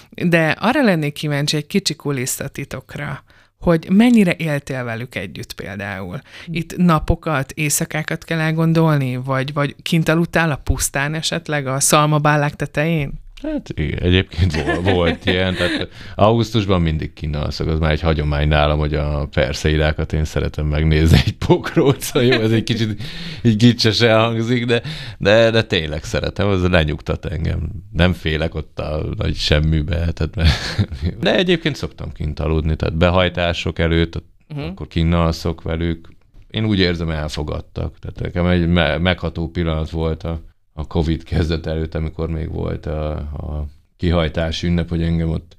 De 0.09 0.49
arra 0.49 0.83
lennék 0.83 1.13
kíváncsi 1.13 1.57
egy 1.57 1.67
kicsi 1.67 1.95
kulisszatitokra, 1.95 3.23
hogy 3.59 3.87
mennyire 3.89 4.35
éltél 4.37 4.83
velük 4.83 5.15
együtt 5.15 5.53
például. 5.53 6.21
Itt 6.45 6.77
napokat, 6.77 7.51
éjszakákat 7.51 8.23
kell 8.23 8.39
elgondolni, 8.39 9.15
vagy, 9.15 9.53
vagy 9.53 9.75
kint 9.81 10.09
aludtál 10.09 10.51
a 10.51 10.55
pusztán 10.55 11.13
esetleg 11.13 11.67
a 11.67 11.79
szalmabállák 11.79 12.55
tetején? 12.55 13.25
Hát 13.41 13.69
igen, 13.75 13.99
egyébként 13.99 14.63
volt, 14.63 14.89
volt 14.89 15.25
ilyen, 15.25 15.55
tehát 15.55 15.89
augusztusban 16.15 16.81
mindig 16.81 17.13
kínalszok, 17.13 17.67
az 17.67 17.79
már 17.79 17.91
egy 17.91 18.01
hagyomány 18.01 18.47
nálam, 18.47 18.79
hogy 18.79 18.93
a 18.93 19.27
perszeidákat 19.27 20.13
én 20.13 20.25
szeretem 20.25 20.65
megnézni 20.65 21.17
egy 21.25 21.37
pokróca, 21.47 22.21
jó, 22.21 22.31
ez 22.31 22.51
egy 22.51 22.63
kicsit 22.63 23.01
így 23.43 23.55
gicsesen 23.55 24.19
hangzik, 24.19 24.65
de, 24.65 24.81
de, 25.17 25.49
de 25.49 25.63
tényleg 25.63 26.03
szeretem, 26.03 26.47
az 26.47 26.69
lenyugtat 26.69 27.25
engem. 27.25 27.69
Nem 27.91 28.13
félek 28.13 28.55
ott 28.55 28.79
a 28.79 29.05
nagy 29.17 29.35
semmibe, 29.35 29.95
tehát 29.95 30.35
mert, 30.35 30.51
de 31.23 31.35
egyébként 31.35 31.75
szoktam 31.75 32.11
kint 32.11 32.39
aludni, 32.39 32.75
tehát 32.75 32.97
behajtások 32.97 33.79
előtt, 33.79 34.23
uh-huh. 34.49 34.67
akkor 34.67 34.87
kínalszok 34.87 35.61
velük, 35.61 36.09
én 36.49 36.65
úgy 36.65 36.79
érzem, 36.79 37.09
elfogadtak. 37.09 37.99
Tehát 37.99 38.19
nekem 38.19 38.45
egy 38.45 38.67
megható 39.01 39.49
pillanat 39.49 39.89
volt 39.89 40.23
a 40.23 40.41
a 40.77 40.87
Covid 40.87 41.23
kezdet 41.23 41.65
előtt, 41.65 41.95
amikor 41.95 42.29
még 42.29 42.51
volt 42.51 42.85
a, 42.85 43.11
a 43.17 43.67
kihajtás 43.97 44.63
ünnep, 44.63 44.89
hogy 44.89 45.03
engem 45.03 45.29
ott 45.29 45.55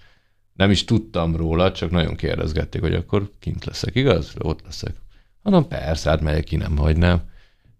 nem 0.52 0.70
is 0.70 0.84
tudtam 0.84 1.36
róla, 1.36 1.72
csak 1.72 1.90
nagyon 1.90 2.14
kérdezgették, 2.14 2.80
hogy 2.80 2.94
akkor 2.94 3.30
kint 3.38 3.64
leszek, 3.64 3.94
igaz? 3.94 4.34
Ott 4.38 4.62
leszek. 4.64 4.94
Mondom, 5.42 5.68
persze, 5.68 6.10
hát 6.10 6.20
megyek 6.20 6.44
ki, 6.44 6.56
nem 6.56 6.76
hagynám. 6.76 7.22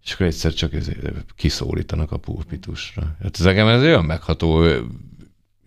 És 0.03 0.13
akkor 0.13 0.25
egyszer 0.25 0.53
csak 0.53 0.71
kiszólítanak 1.35 2.11
a 2.11 2.17
pulpitusra. 2.17 3.15
Hát 3.23 3.39
ez 3.39 3.45
engem 3.45 3.67
ez 3.67 3.81
olyan 3.81 4.05
megható 4.05 4.65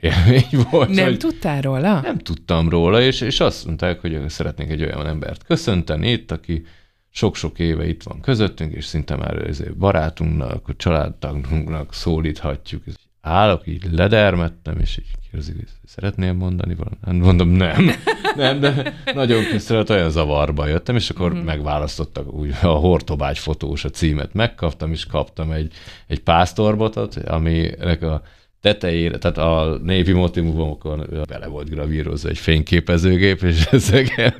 élmény 0.00 0.66
volt. 0.70 0.88
Nem 0.88 1.04
hogy 1.04 1.18
tudtál 1.18 1.60
róla? 1.60 2.00
Nem 2.00 2.18
tudtam 2.18 2.68
róla, 2.68 3.02
és, 3.02 3.20
és 3.20 3.40
azt 3.40 3.64
mondták, 3.64 4.00
hogy 4.00 4.28
szeretnék 4.28 4.70
egy 4.70 4.82
olyan 4.82 5.06
embert 5.06 5.44
köszönteni 5.44 6.10
itt, 6.10 6.30
aki 6.30 6.64
sok-sok 7.12 7.58
éve 7.58 7.88
itt 7.88 8.02
van 8.02 8.20
közöttünk, 8.20 8.72
és 8.72 8.84
szinte 8.84 9.16
már 9.16 9.50
barátunknak, 9.78 10.68
a 10.68 10.74
családtagunknak 10.76 11.94
szólíthatjuk. 11.94 12.82
Állok, 13.20 13.66
így 13.66 13.92
ledermettem, 13.92 14.78
és 14.78 14.98
így 14.98 15.10
kérdezik, 15.30 15.56
hogy 15.56 15.68
szeretnél 15.84 16.32
mondani 16.32 16.74
valamit? 16.74 17.24
Mondom, 17.24 17.48
nem. 17.48 17.90
Nem, 18.36 18.60
de 18.60 18.94
nagyon 19.14 19.44
köszönöm, 19.44 19.84
olyan 19.88 20.10
zavarba 20.10 20.66
jöttem, 20.66 20.96
és 20.96 21.10
akkor 21.10 21.30
uh-huh. 21.30 21.44
megválasztottak 21.46 22.32
úgy 22.32 22.54
a 22.62 22.66
Hortobágy 22.66 23.38
fotós 23.38 23.84
a 23.84 23.90
címet. 23.90 24.34
Megkaptam, 24.34 24.90
és 24.90 25.06
kaptam 25.06 25.50
egy, 25.50 25.72
egy 26.06 26.20
pásztorbotot, 26.20 27.16
aminek 27.16 28.02
a 28.02 28.22
tetejére, 28.62 29.18
tehát 29.18 29.38
a 29.38 29.78
névi 29.82 30.12
motivumokon 30.12 31.06
bele 31.28 31.46
volt 31.46 31.70
gravírozva 31.70 32.28
egy 32.28 32.38
fényképezőgép, 32.38 33.42
és 33.42 33.64
ezek... 33.70 34.32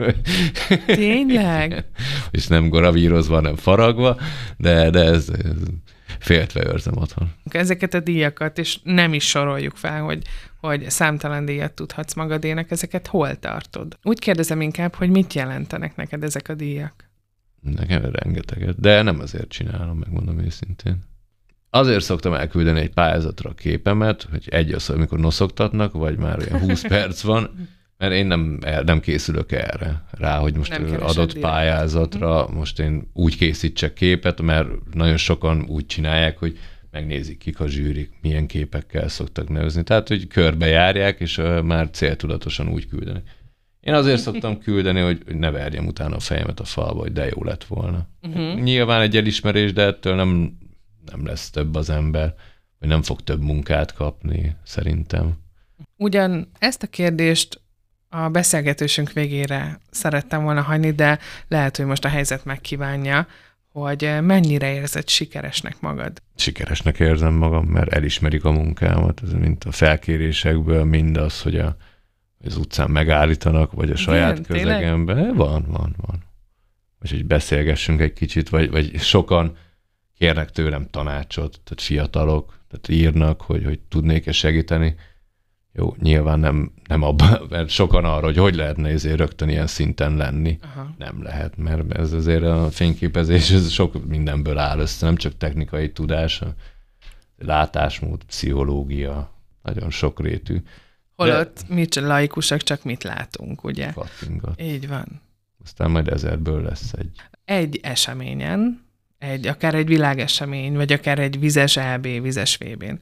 Tényleg? 0.86 1.84
és 2.30 2.46
nem 2.46 2.68
gravírozva, 2.68 3.34
hanem 3.34 3.56
faragva, 3.56 4.16
de, 4.56 4.90
de 4.90 5.04
ez, 5.04 5.28
ez 5.28 5.56
féltve 6.18 6.66
őrzem 6.66 6.96
otthon. 6.96 7.32
Ezeket 7.50 7.94
a 7.94 8.00
díjakat, 8.00 8.58
és 8.58 8.78
nem 8.82 9.14
is 9.14 9.28
soroljuk 9.28 9.76
fel, 9.76 10.02
hogy, 10.02 10.22
hogy 10.60 10.90
számtalan 10.90 11.44
díjat 11.44 11.72
tudhatsz 11.72 12.14
magadének, 12.14 12.70
ezeket 12.70 13.06
hol 13.06 13.38
tartod? 13.38 13.98
Úgy 14.02 14.18
kérdezem 14.18 14.60
inkább, 14.60 14.94
hogy 14.94 15.10
mit 15.10 15.32
jelentenek 15.32 15.96
neked 15.96 16.24
ezek 16.24 16.48
a 16.48 16.54
díjak? 16.54 17.10
Nekem 17.60 18.02
rengeteget, 18.12 18.80
de 18.80 19.02
nem 19.02 19.20
azért 19.20 19.48
csinálom, 19.48 19.98
megmondom 19.98 20.38
őszintén. 20.38 21.10
Azért 21.74 22.02
szoktam 22.02 22.34
elküldeni 22.34 22.80
egy 22.80 22.90
pályázatra 22.90 23.50
a 23.50 23.54
képemet, 23.54 24.26
hogy 24.30 24.44
egy 24.50 24.72
az, 24.72 24.90
amikor 24.90 25.18
noszoktatnak, 25.18 25.92
vagy 25.92 26.16
már 26.16 26.38
olyan 26.38 26.60
20 26.60 26.86
perc 26.88 27.20
van, 27.20 27.68
mert 27.98 28.12
én 28.12 28.26
nem, 28.26 28.58
nem 28.84 29.00
készülök 29.00 29.52
erre, 29.52 30.04
rá, 30.10 30.38
hogy 30.38 30.56
most 30.56 30.72
adott 31.00 31.32
direkt. 31.32 31.38
pályázatra 31.40 32.48
most 32.48 32.78
én 32.78 33.10
úgy 33.12 33.36
készítsek 33.36 33.92
képet, 33.92 34.42
mert 34.42 34.68
nagyon 34.92 35.16
sokan 35.16 35.64
úgy 35.68 35.86
csinálják, 35.86 36.38
hogy 36.38 36.58
megnézik, 36.90 37.38
kik 37.38 37.60
a 37.60 37.68
zsűrik, 37.68 38.10
milyen 38.22 38.46
képekkel 38.46 39.08
szoktak 39.08 39.48
nevezni. 39.48 39.82
Tehát, 39.82 40.08
hogy 40.08 40.26
körbejárják, 40.26 41.20
és 41.20 41.40
már 41.64 41.90
céltudatosan 41.90 42.68
úgy 42.68 42.88
küldenek. 42.88 43.22
Én 43.80 43.94
azért 43.94 44.20
szoktam 44.28 44.58
küldeni, 44.58 45.00
hogy 45.00 45.22
ne 45.26 45.50
verjem 45.50 45.86
utána 45.86 46.16
a 46.16 46.20
fejemet 46.20 46.60
a 46.60 46.64
falba, 46.64 47.00
hogy 47.00 47.12
de 47.12 47.26
jó 47.36 47.44
lett 47.44 47.64
volna. 47.64 48.06
Uh-huh. 48.22 48.60
Nyilván 48.60 49.00
egy 49.00 49.16
elismerés, 49.16 49.72
de 49.72 49.82
ettől 49.82 50.14
nem 50.14 50.60
nem 51.10 51.26
lesz 51.26 51.50
több 51.50 51.74
az 51.74 51.90
ember, 51.90 52.34
vagy 52.78 52.88
nem 52.88 53.02
fog 53.02 53.20
több 53.20 53.40
munkát 53.40 53.94
kapni, 53.94 54.56
szerintem. 54.64 55.32
Ugyan 55.96 56.50
ezt 56.58 56.82
a 56.82 56.86
kérdést 56.86 57.60
a 58.08 58.28
beszélgetésünk 58.28 59.12
végére 59.12 59.80
szerettem 59.90 60.42
volna 60.42 60.62
hagyni, 60.62 60.90
de 60.90 61.18
lehet, 61.48 61.76
hogy 61.76 61.86
most 61.86 62.04
a 62.04 62.08
helyzet 62.08 62.44
megkívánja, 62.44 63.26
hogy 63.72 64.12
mennyire 64.20 64.72
érzed 64.74 65.08
sikeresnek 65.08 65.80
magad? 65.80 66.22
Sikeresnek 66.36 66.98
érzem 66.98 67.34
magam, 67.34 67.66
mert 67.66 67.92
elismerik 67.92 68.44
a 68.44 68.50
munkámat, 68.50 69.20
ez 69.22 69.32
mint 69.32 69.64
a 69.64 69.72
felkérésekből, 69.72 70.84
mind 70.84 71.16
az, 71.16 71.42
hogy 71.42 71.56
a, 71.56 71.76
az 72.44 72.56
utcán 72.56 72.90
megállítanak, 72.90 73.72
vagy 73.72 73.90
a 73.90 73.96
saját 73.96 74.38
Igen, 74.38 74.44
közegemben. 74.44 75.16
Tényleg? 75.16 75.36
Van, 75.36 75.64
van, 75.68 75.94
van. 75.96 76.24
Vagy 76.98 77.10
hogy 77.10 77.26
beszélgessünk 77.26 78.00
egy 78.00 78.12
kicsit, 78.12 78.48
vagy, 78.48 78.70
vagy 78.70 79.00
sokan 79.00 79.56
kérnek 80.22 80.50
tőlem 80.50 80.86
tanácsot, 80.90 81.60
tehát 81.64 81.80
fiatalok, 81.80 82.58
tehát 82.68 82.88
írnak, 82.88 83.40
hogy, 83.40 83.64
hogy 83.64 83.80
tudnék-e 83.80 84.32
segíteni. 84.32 84.94
Jó, 85.72 85.94
nyilván 85.98 86.40
nem, 86.40 86.72
nem 86.88 87.02
abban, 87.02 87.40
mert 87.50 87.68
sokan 87.68 88.04
arra, 88.04 88.24
hogy 88.24 88.36
hogy 88.36 88.54
lehetne 88.54 88.88
ezért 88.88 89.18
rögtön 89.18 89.48
ilyen 89.48 89.66
szinten 89.66 90.16
lenni. 90.16 90.58
Aha. 90.62 90.94
Nem 90.98 91.22
lehet, 91.22 91.56
mert 91.56 91.92
ez 91.92 92.12
azért 92.12 92.42
a 92.42 92.70
fényképezés 92.70 93.50
ez 93.50 93.70
sok 93.70 94.06
mindenből 94.06 94.58
áll 94.58 94.78
össze, 94.78 95.06
nem 95.06 95.16
csak 95.16 95.36
technikai 95.36 95.92
tudás, 95.92 96.42
látásmód, 97.38 98.24
pszichológia, 98.24 99.32
nagyon 99.62 99.90
sokrétű. 99.90 100.62
Holott 101.16 101.64
De... 101.68 101.74
mi 101.74 101.86
laikusak, 101.94 102.62
csak 102.62 102.84
mit 102.84 103.02
látunk, 103.02 103.64
ugye? 103.64 103.92
Kattingat. 103.92 104.60
Így 104.60 104.88
van. 104.88 105.20
Aztán 105.64 105.90
majd 105.90 106.08
ezerből 106.08 106.62
lesz 106.62 106.92
egy. 106.92 107.10
Egy 107.44 107.80
eseményen, 107.82 108.90
egy, 109.22 109.46
akár 109.46 109.74
egy 109.74 109.86
világesemény, 109.86 110.74
vagy 110.74 110.92
akár 110.92 111.18
egy 111.18 111.38
vizes 111.40 111.76
EB, 111.76 112.02
vizes 112.02 112.56
VB-n, 112.56 112.94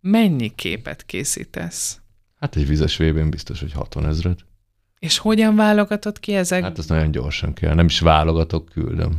mennyi 0.00 0.54
képet 0.54 1.04
készítesz? 1.06 2.00
Hát 2.40 2.56
egy 2.56 2.66
vizes 2.66 2.96
VB-n 2.96 3.30
biztos, 3.30 3.60
hogy 3.60 3.72
60 3.72 4.06
ezret. 4.06 4.38
És 4.98 5.18
hogyan 5.18 5.56
válogatod 5.56 6.20
ki 6.20 6.34
ezek? 6.34 6.62
Hát 6.62 6.78
az 6.78 6.86
nagyon 6.86 7.10
gyorsan 7.10 7.52
kell, 7.52 7.74
nem 7.74 7.86
is 7.86 8.00
válogatok, 8.00 8.68
küldöm. 8.72 9.10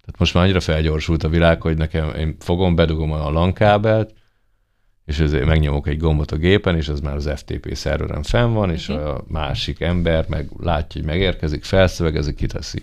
Tehát 0.00 0.18
most 0.18 0.34
már 0.34 0.44
annyira 0.44 0.60
felgyorsult 0.60 1.22
a 1.24 1.28
világ, 1.28 1.60
hogy 1.62 1.76
nekem 1.76 2.14
én 2.14 2.36
fogom, 2.38 2.74
bedugom 2.74 3.12
a 3.12 3.30
lankábelt, 3.30 4.14
és 5.04 5.18
ezért 5.18 5.44
megnyomok 5.46 5.88
egy 5.88 5.98
gombot 5.98 6.30
a 6.30 6.36
gépen, 6.36 6.76
és 6.76 6.88
az 6.88 7.00
már 7.00 7.14
az 7.14 7.30
FTP 7.36 7.74
szerveren 7.74 8.22
fenn 8.22 8.52
van, 8.52 8.70
és 8.70 8.88
Mhm. 8.88 8.98
a 8.98 9.24
másik 9.28 9.80
ember 9.80 10.24
meg 10.28 10.48
látja, 10.58 11.00
hogy 11.00 11.10
megérkezik, 11.10 11.64
felszövegezik, 11.64 12.34
kiteszi. 12.34 12.82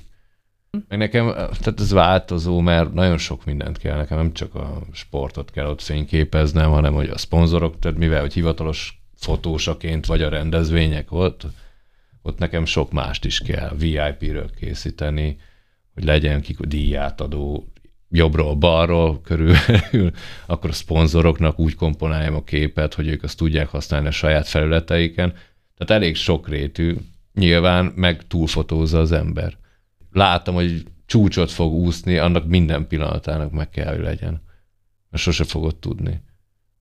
Meg 0.88 0.98
nekem, 0.98 1.26
tehát 1.34 1.80
ez 1.80 1.92
változó, 1.92 2.60
mert 2.60 2.94
nagyon 2.94 3.18
sok 3.18 3.46
mindent 3.46 3.78
kell 3.78 3.98
nekem, 3.98 4.18
nem 4.18 4.34
csak 4.34 4.56
a 4.56 4.82
sportot 4.92 5.52
kell 5.52 5.68
ott 5.68 5.82
fényképeznem, 5.82 6.70
hanem 6.70 6.94
hogy 6.94 7.10
a 7.10 7.18
szponzorok, 7.18 7.80
tehát 7.80 7.98
mivel, 7.98 8.22
hogy 8.22 8.34
hivatalos 8.34 9.02
fotósaként 9.16 10.06
vagy 10.06 10.22
a 10.22 10.30
rendezvények 10.30 11.12
ott, 11.12 11.46
ott 12.22 12.38
nekem 12.38 12.66
sok 12.66 12.92
mást 12.92 13.26
is 13.26 13.40
kell, 13.40 13.76
VIP-ről 13.78 14.50
készíteni, 14.60 15.38
hogy 15.94 16.04
legyen 16.04 16.42
kik 16.42 16.60
a 16.60 16.66
díjátadó, 16.66 17.68
jobbról, 18.10 18.56
balról 18.56 19.22
körülbelül, 19.22 20.12
akkor 20.46 20.70
a 20.70 20.74
szponzoroknak 20.74 21.60
úgy 21.60 21.76
komponáljam 21.76 22.36
a 22.36 22.44
képet, 22.44 22.94
hogy 22.94 23.08
ők 23.08 23.24
azt 23.24 23.38
tudják 23.38 23.68
használni 23.68 24.08
a 24.08 24.12
saját 24.12 24.48
felületeiken. 24.48 25.34
Tehát 25.78 26.04
elég 26.04 26.16
sokrétű, 26.16 26.96
nyilván 27.34 27.86
meg 27.96 28.28
túlfotózza 28.28 29.00
az 29.00 29.12
ember. 29.12 29.62
Látom, 30.14 30.56
hogy 30.56 30.84
csúcsot 31.06 31.52
fog 31.52 31.74
úszni, 31.74 32.18
annak 32.18 32.46
minden 32.46 32.88
pillanatának 32.88 33.52
meg 33.52 33.70
kell, 33.70 33.94
hogy 33.94 34.04
legyen. 34.04 34.42
Mert 35.10 35.24
sose 35.24 35.44
fogod 35.44 35.76
tudni. 35.76 36.22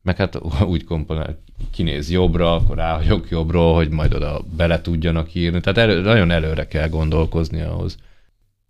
Meg 0.03 0.17
hát 0.17 0.39
úgy 0.73 0.85
komponál, 0.85 1.39
kinéz 1.71 2.11
jobbra, 2.11 2.55
akkor 2.55 2.77
ráhagyok 2.77 3.31
jobbról, 3.31 3.75
hogy 3.75 3.89
majd 3.89 4.15
oda 4.15 4.41
bele 4.57 4.81
tudjanak 4.81 5.35
írni. 5.35 5.61
Tehát 5.61 5.79
elő, 5.79 6.01
nagyon 6.01 6.31
előre 6.31 6.67
kell 6.67 6.89
gondolkozni 6.89 7.61
ahhoz. 7.61 7.97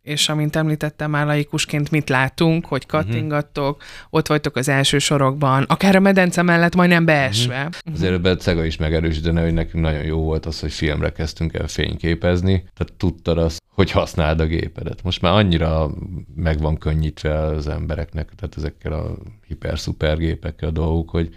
És 0.03 0.29
amint 0.29 0.57
említettem 0.57 1.11
már 1.11 1.27
laikusként, 1.27 1.91
mit 1.91 2.09
látunk, 2.09 2.67
hogy 2.67 2.87
kattingattok, 2.87 3.77
uh-huh. 3.77 4.07
ott 4.11 4.27
vagytok 4.27 4.57
az 4.57 4.69
első 4.69 4.99
sorokban, 4.99 5.63
akár 5.63 5.97
a 5.97 6.01
medence 6.01 6.43
mellett 6.43 6.75
majdnem 6.75 7.05
beesve. 7.05 7.59
Uh-huh. 7.59 7.95
Azért 7.95 8.13
ebben 8.13 8.39
Cega 8.39 8.65
is 8.65 8.77
megerősítene, 8.77 9.43
hogy 9.43 9.53
nekünk 9.53 9.85
nagyon 9.85 10.03
jó 10.03 10.23
volt 10.23 10.47
az, 10.47 10.61
hogy 10.61 10.73
filmre 10.73 11.13
kezdtünk 11.13 11.55
el 11.55 11.69
fényképezni, 11.69 12.65
tehát 12.75 12.93
tudtad 12.97 13.39
azt, 13.39 13.63
hogy 13.69 13.91
használd 13.91 14.41
a 14.41 14.47
gépedet. 14.47 15.03
Most 15.03 15.21
már 15.21 15.33
annyira 15.33 15.91
meg 16.35 16.59
van 16.59 16.79
könnyítve 16.79 17.39
az 17.39 17.67
embereknek, 17.67 18.31
tehát 18.37 18.57
ezekkel 18.57 18.93
a 18.93 19.17
hiper-szuper 19.47 20.17
gépekkel 20.17 20.69
a 20.69 20.73
dolgok, 20.73 21.11
hogy, 21.11 21.37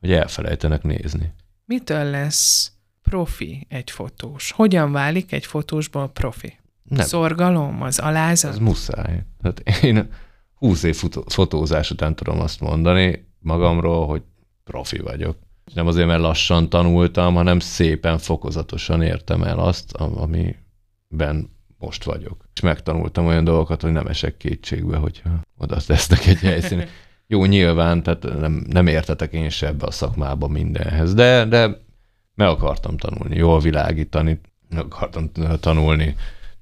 hogy 0.00 0.12
elfelejtenek 0.12 0.82
nézni. 0.82 1.32
Mitől 1.64 2.04
lesz 2.04 2.72
profi 3.02 3.66
egy 3.68 3.90
fotós? 3.90 4.50
Hogyan 4.50 4.92
válik 4.92 5.32
egy 5.32 5.46
fotósból 5.46 6.08
profi? 6.08 6.58
Nem. 6.88 7.06
Szorgalom, 7.06 7.82
az 7.82 7.98
alázat? 7.98 8.50
Ez 8.50 8.58
muszáj. 8.58 9.22
Tehát 9.42 9.82
én 9.82 10.10
20 10.54 10.82
év 10.82 10.96
fotó- 10.96 11.24
fotózás 11.26 11.90
után 11.90 12.14
tudom 12.14 12.40
azt 12.40 12.60
mondani 12.60 13.28
magamról, 13.38 14.06
hogy 14.06 14.22
profi 14.64 14.98
vagyok. 14.98 15.36
Nem 15.74 15.86
azért, 15.86 16.06
mert 16.06 16.20
lassan 16.20 16.68
tanultam, 16.68 17.34
hanem 17.34 17.58
szépen, 17.58 18.18
fokozatosan 18.18 19.02
értem 19.02 19.42
el 19.42 19.58
azt, 19.58 19.92
am- 19.92 20.18
amiben 20.18 21.50
most 21.78 22.04
vagyok. 22.04 22.44
És 22.54 22.60
megtanultam 22.60 23.26
olyan 23.26 23.44
dolgokat, 23.44 23.82
hogy 23.82 23.92
nem 23.92 24.06
esek 24.06 24.36
kétségbe, 24.36 24.96
hogyha 24.96 25.30
oda 25.58 25.76
tesznek 25.76 26.26
egy 26.26 26.38
helyszínen. 26.38 26.86
Jó, 27.30 27.44
nyilván, 27.44 28.02
tehát 28.02 28.22
nem, 28.22 28.64
nem 28.68 28.86
értetek 28.86 29.32
én 29.32 29.48
se 29.48 29.66
ebbe 29.66 29.86
a 29.86 29.90
szakmába 29.90 30.46
mindenhez, 30.48 31.14
de, 31.14 31.44
de 31.44 31.80
meg 32.34 32.48
akartam 32.48 32.96
tanulni, 32.96 33.36
jól 33.36 33.60
világítani, 33.60 34.40
meg 34.68 34.84
akartam 34.84 35.30
tanulni 35.60 36.16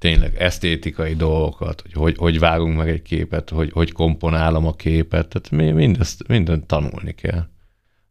tényleg 0.06 0.36
esztétikai 0.36 1.14
dolgokat, 1.14 1.80
hogy, 1.80 1.92
hogy 1.92 2.16
hogy 2.16 2.38
vágunk 2.38 2.76
meg 2.76 2.88
egy 2.88 3.02
képet, 3.02 3.50
hogy 3.50 3.70
hogy 3.72 3.92
komponálom 3.92 4.66
a 4.66 4.74
képet, 4.74 5.28
tehát 5.28 5.50
mi- 5.50 5.84
mindezt, 5.84 6.28
mindent 6.28 6.66
tanulni 6.66 7.14
kell. 7.14 7.46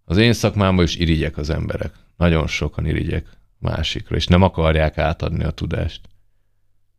Az 0.06 0.18
én 0.18 0.34
szakmámban 0.34 0.84
is 0.84 0.96
irigyek 0.96 1.38
az 1.38 1.50
emberek. 1.50 1.94
Nagyon 2.18 2.48
sokan 2.48 2.86
irigyek 2.86 3.28
másikra, 3.60 4.16
és 4.16 4.28
nem 4.28 4.42
akarják 4.42 4.98
átadni 4.98 5.44
a 5.44 5.52
tudást. 5.52 6.02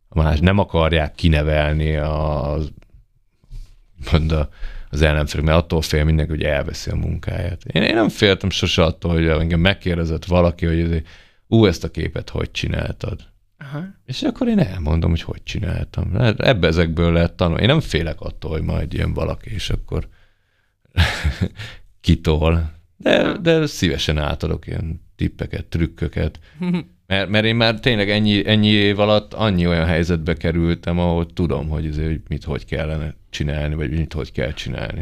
A 0.09 0.23
más 0.23 0.39
nem 0.39 0.59
akarják 0.59 1.15
kinevelni 1.15 1.97
az, 1.97 2.73
mond 4.11 4.33
a, 4.33 4.49
az 4.91 5.03
ellenfél, 5.03 5.43
mert 5.43 5.59
attól 5.59 5.83
fél 5.83 6.05
mindenki, 6.05 6.31
hogy 6.31 6.43
elveszi 6.43 6.91
a 6.91 6.97
munkáját. 6.97 7.65
Én, 7.65 7.83
én 7.83 7.95
nem 7.95 8.09
féltem 8.09 8.51
sose 8.51 8.83
attól, 8.83 9.13
hogy 9.13 9.27
engem 9.27 9.61
megkérdezett 9.61 10.25
valaki, 10.25 10.67
hogy 10.67 11.03
ú, 11.47 11.67
ezt 11.67 11.85
a 11.85 11.91
képet 11.91 12.29
hogy 12.31 12.51
csináltad? 12.51 13.35
Aha. 13.59 13.85
És 14.05 14.23
akkor 14.23 14.49
én 14.49 14.59
elmondom, 14.59 15.11
hogy 15.11 15.23
hogy 15.23 15.43
csináltam. 15.43 16.13
Hát 16.13 16.41
Ebbe 16.41 16.67
ezekből 16.67 17.13
lehet 17.13 17.33
tanulni. 17.33 17.63
Én 17.63 17.69
nem 17.69 17.81
félek 17.81 18.21
attól, 18.21 18.51
hogy 18.51 18.63
majd 18.63 18.93
jön 18.93 19.13
valaki, 19.13 19.51
és 19.53 19.71
akkor 19.71 20.09
kitol. 22.01 22.75
De, 22.97 23.37
de 23.39 23.67
szívesen 23.67 24.19
átadok 24.19 24.67
ilyen 24.67 25.01
tippeket, 25.17 25.65
trükköket. 25.65 26.41
Mert, 27.07 27.29
mert 27.29 27.45
én 27.45 27.57
már 27.57 27.81
tényleg 27.81 28.11
ennyi, 28.11 28.47
ennyi 28.49 28.69
év 28.69 28.99
alatt 28.99 29.35
annyi 29.35 29.67
olyan 29.67 29.87
helyzetbe 29.87 30.35
kerültem, 30.35 30.99
ahol 30.99 31.27
tudom, 31.27 31.69
hogy, 31.69 31.87
azért, 31.87 32.07
hogy 32.07 32.21
mit 32.29 32.45
hogy 32.45 32.65
kellene 32.65 33.15
csinálni, 33.31 33.75
vagy 33.75 33.91
mit 33.91 34.13
hogy 34.13 34.33
kell 34.33 34.53
csinálni. 34.53 35.01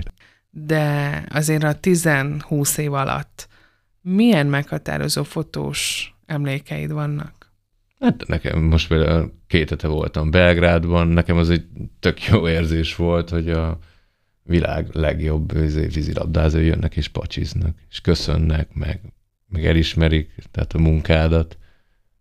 De 0.51 1.25
azért 1.29 1.62
a 1.62 1.79
10-20 1.81 2.79
év 2.79 2.93
alatt 2.93 3.49
milyen 4.01 4.47
meghatározó 4.47 5.23
fotós 5.23 6.14
emlékeid 6.27 6.93
vannak? 6.93 7.44
Hát 8.05 8.27
nekem 8.27 8.62
most 8.62 8.88
például 8.88 9.33
két 9.47 9.71
hete 9.71 9.87
voltam 9.88 10.31
Belgrádban, 10.31 11.09
nekem 11.09 11.37
az 11.37 11.51
egy 11.51 11.67
tök 12.01 12.23
jó 12.23 12.49
érzés 12.49 12.97
volt, 12.97 13.31
hogy 13.31 13.51
a 13.51 13.79
világ 14.43 14.88
legjobb 14.93 15.53
izé, 15.57 15.87
vízilabdázói 15.87 16.64
jönnek 16.64 16.97
és 16.97 17.09
pacsiznak, 17.09 17.79
és 17.90 18.01
köszönnek, 18.01 18.75
meg, 18.75 19.01
meg 19.47 19.67
elismerik, 19.67 20.35
tehát 20.51 20.73
a 20.73 20.79
munkádat, 20.79 21.59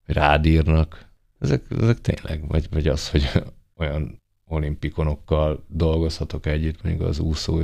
vagy 0.06 0.15
rád 0.15 0.46
írnak. 0.46 1.06
Ezek, 1.39 1.63
ezek 1.80 2.02
tényleg, 2.02 2.48
vagy, 2.48 2.67
vagy 2.72 2.88
az, 2.88 3.10
hogy 3.10 3.30
olyan 3.78 4.22
olimpikonokkal 4.46 5.65
dolgozhatok 5.67 6.46
együtt, 6.46 6.84
mondjuk 6.84 7.08
az 7.08 7.19
úszó, 7.19 7.62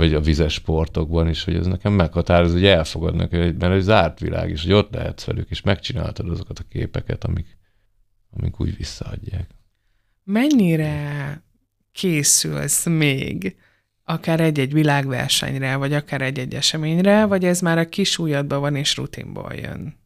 vagy 0.00 0.14
a 0.14 0.20
vizes 0.20 0.52
sportokban 0.52 1.28
is, 1.28 1.44
hogy 1.44 1.54
ez 1.54 1.66
nekem 1.66 1.92
meghatározó, 1.92 2.52
hogy 2.52 2.66
elfogadnak, 2.66 3.30
mert 3.30 3.62
egy 3.62 3.80
zárt 3.80 4.20
világ 4.20 4.50
is, 4.50 4.62
hogy 4.62 4.72
ott 4.72 4.94
lehetsz 4.94 5.24
velük, 5.24 5.50
és 5.50 5.60
megcsináltad 5.60 6.28
azokat 6.28 6.58
a 6.58 6.64
képeket, 6.68 7.24
amik, 7.24 7.58
amik 8.30 8.60
úgy 8.60 8.76
visszaadják. 8.76 9.50
Mennyire 10.24 11.42
készülsz 11.92 12.86
még 12.86 13.56
akár 14.04 14.40
egy-egy 14.40 14.72
világversenyre, 14.72 15.76
vagy 15.76 15.92
akár 15.92 16.22
egy-egy 16.22 16.54
eseményre, 16.54 17.24
vagy 17.24 17.44
ez 17.44 17.60
már 17.60 17.78
a 17.78 17.88
kis 17.88 18.18
ujjadban 18.18 18.60
van 18.60 18.76
és 18.76 18.96
rutinból 18.96 19.54
jön? 19.54 19.98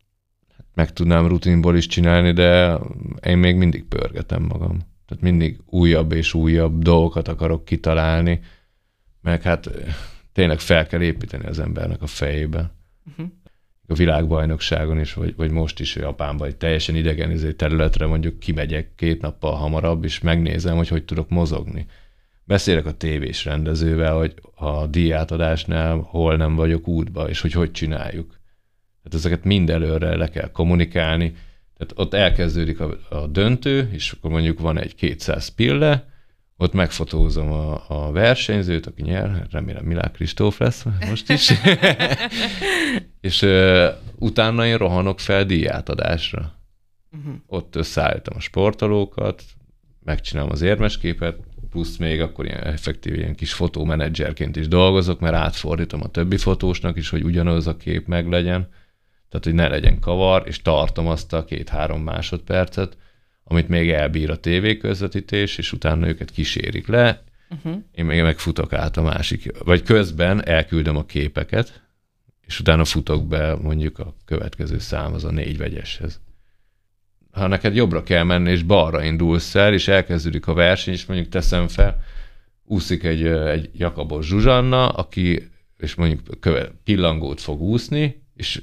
meg 0.74 0.92
tudnám 0.92 1.26
rutinból 1.26 1.76
is 1.76 1.86
csinálni, 1.86 2.32
de 2.32 2.78
én 3.26 3.38
még 3.38 3.56
mindig 3.56 3.84
pörgetem 3.84 4.42
magam. 4.42 4.78
Tehát 5.06 5.22
mindig 5.22 5.60
újabb 5.66 6.12
és 6.12 6.34
újabb 6.34 6.82
dolgokat 6.82 7.28
akarok 7.28 7.64
kitalálni, 7.64 8.40
meg 9.24 9.42
hát 9.42 9.70
tényleg 10.32 10.60
fel 10.60 10.86
kell 10.86 11.02
építeni 11.02 11.46
az 11.46 11.58
embernek 11.58 12.02
a 12.02 12.06
fejébe. 12.06 12.70
Uh-huh. 13.10 13.26
A 13.86 13.94
világbajnokságon 13.94 15.00
is, 15.00 15.14
vagy, 15.14 15.36
vagy 15.36 15.50
most 15.50 15.80
is 15.80 15.96
Japánban, 15.96 16.46
egy 16.46 16.56
teljesen 16.56 16.96
idegen 16.96 17.30
izé 17.30 17.52
területre 17.52 18.06
mondjuk 18.06 18.38
kimegyek 18.38 18.94
két 18.94 19.20
nappal 19.20 19.54
hamarabb, 19.54 20.04
és 20.04 20.20
megnézem, 20.20 20.76
hogy 20.76 20.88
hogy 20.88 21.04
tudok 21.04 21.28
mozogni. 21.28 21.86
Beszélek 22.44 22.86
a 22.86 22.96
tévés 22.96 23.44
rendezővel, 23.44 24.16
hogy 24.16 24.34
a 24.54 24.86
díjátadásnál 24.86 25.96
hol 25.96 26.36
nem 26.36 26.54
vagyok 26.54 26.88
útba, 26.88 27.28
és 27.28 27.40
hogy 27.40 27.52
hogy 27.52 27.70
csináljuk. 27.70 28.26
Tehát 29.02 29.14
ezeket 29.18 29.44
mind 29.44 29.70
előre 29.70 30.16
le 30.16 30.28
kell 30.28 30.50
kommunikálni. 30.50 31.34
Tehát 31.76 31.92
ott 31.96 32.14
elkezdődik 32.14 32.80
a, 32.80 32.98
a 33.08 33.26
döntő, 33.26 33.88
és 33.92 34.12
akkor 34.12 34.30
mondjuk 34.30 34.60
van 34.60 34.78
egy 34.78 34.94
200 34.94 35.48
pille, 35.48 36.13
ott 36.56 36.72
megfotózom 36.72 37.52
a, 37.52 37.84
a 37.88 38.12
versenyzőt, 38.12 38.86
aki 38.86 39.02
nyer, 39.02 39.46
remélem 39.50 39.84
Milák 39.84 40.12
Kristóf 40.12 40.58
lesz 40.58 40.84
most 41.08 41.30
is, 41.30 41.52
és 43.20 43.42
ö, 43.42 43.88
utána 44.18 44.66
én 44.66 44.76
rohanok 44.76 45.20
fel 45.20 45.44
díjátadásra. 45.44 46.62
Uh-huh. 47.18 47.34
Ott 47.46 47.76
összeállítom 47.76 48.36
a 48.36 48.40
sportolókat, 48.40 49.42
megcsinálom 50.04 50.50
az 50.50 50.62
érmesképet, 50.62 51.36
plusz 51.70 51.96
még 51.96 52.20
akkor 52.20 52.44
ilyen 52.44 52.62
effektív 52.62 53.14
ilyen 53.14 53.34
kis 53.34 53.52
fotómenedzserként 53.52 54.56
is 54.56 54.68
dolgozok, 54.68 55.20
mert 55.20 55.34
átfordítom 55.34 56.02
a 56.02 56.08
többi 56.08 56.36
fotósnak 56.36 56.96
is, 56.96 57.08
hogy 57.08 57.22
ugyanaz 57.22 57.66
a 57.66 57.76
kép 57.76 58.06
meglegyen, 58.06 58.68
tehát 59.28 59.44
hogy 59.44 59.54
ne 59.54 59.68
legyen 59.68 60.00
kavar, 60.00 60.42
és 60.46 60.62
tartom 60.62 61.06
azt 61.06 61.32
a 61.32 61.44
két-három 61.44 62.02
másodpercet, 62.02 62.96
amit 63.44 63.68
még 63.68 63.90
elbír 63.90 64.30
a 64.30 64.36
tévéközvetítés, 64.36 65.58
és 65.58 65.72
utána 65.72 66.08
őket 66.08 66.30
kísérik 66.30 66.86
le, 66.86 67.22
Uh-huh. 67.48 67.82
én 67.92 68.04
még 68.04 68.22
megfutok 68.22 68.72
át 68.72 68.96
a 68.96 69.02
másik, 69.02 69.58
vagy 69.64 69.82
közben 69.82 70.46
elküldöm 70.46 70.96
a 70.96 71.04
képeket, 71.04 71.82
és 72.46 72.60
utána 72.60 72.84
futok 72.84 73.26
be 73.28 73.54
mondjuk 73.54 73.98
a 73.98 74.14
következő 74.24 74.78
szám 74.78 75.12
az 75.12 75.24
a 75.24 75.30
négy 75.30 75.58
vegyeshez. 75.58 76.20
Ha 77.30 77.46
neked 77.46 77.74
jobbra 77.74 78.02
kell 78.02 78.22
menni, 78.22 78.50
és 78.50 78.62
balra 78.62 79.04
indulsz 79.04 79.54
el, 79.54 79.72
és 79.72 79.88
elkezdődik 79.88 80.46
a 80.46 80.54
verseny, 80.54 80.94
és 80.94 81.06
mondjuk 81.06 81.28
teszem 81.28 81.68
fel, 81.68 82.02
úszik 82.64 83.02
egy, 83.02 83.26
egy 83.26 83.70
Jakabos 83.72 84.26
Zsuzsanna, 84.26 84.88
aki 84.88 85.48
és 85.78 85.94
mondjuk 85.94 86.40
köve, 86.40 86.72
pillangót 86.84 87.40
fog 87.40 87.60
úszni, 87.60 88.22
és 88.34 88.62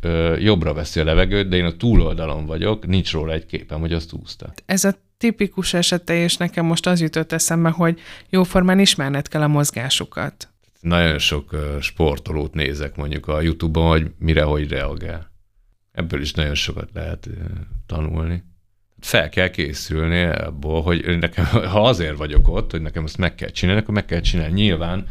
ö, 0.00 0.36
jobbra 0.38 0.72
veszi 0.74 1.00
a 1.00 1.04
levegőt, 1.04 1.48
de 1.48 1.56
én 1.56 1.64
a 1.64 1.76
túloldalon 1.76 2.46
vagyok, 2.46 2.86
nincs 2.86 3.12
róla 3.12 3.32
egy 3.32 3.46
képem, 3.46 3.80
hogy 3.80 3.92
azt 3.92 4.12
úszta. 4.12 4.52
Ez 4.66 4.84
a 4.84 4.94
tipikus 5.18 5.74
esete, 5.74 6.14
és 6.14 6.36
nekem 6.36 6.64
most 6.64 6.86
az 6.86 7.00
jutott 7.00 7.32
eszembe, 7.32 7.68
hogy 7.70 8.00
jóformán 8.28 8.78
ismerned 8.78 9.28
kell 9.28 9.42
a 9.42 9.48
mozgásukat. 9.48 10.48
Nagyon 10.80 11.18
sok 11.18 11.56
sportolót 11.80 12.54
nézek 12.54 12.96
mondjuk 12.96 13.28
a 13.28 13.40
YouTube-on, 13.40 13.88
hogy 13.88 14.10
mire 14.18 14.42
hogy 14.42 14.68
reagál. 14.68 15.30
Ebből 15.92 16.20
is 16.20 16.32
nagyon 16.32 16.54
sokat 16.54 16.88
lehet 16.94 17.28
tanulni. 17.86 18.44
Fel 19.00 19.28
kell 19.28 19.48
készülni 19.48 20.22
abból, 20.22 20.82
hogy 20.82 21.18
nekem, 21.18 21.44
ha 21.44 21.88
azért 21.88 22.16
vagyok 22.16 22.48
ott, 22.48 22.70
hogy 22.70 22.82
nekem 22.82 23.04
ezt 23.04 23.18
meg 23.18 23.34
kell 23.34 23.48
csinálni, 23.48 23.80
akkor 23.80 23.94
meg 23.94 24.04
kell 24.04 24.20
csinálni. 24.20 24.54
Nyilván 24.54 25.06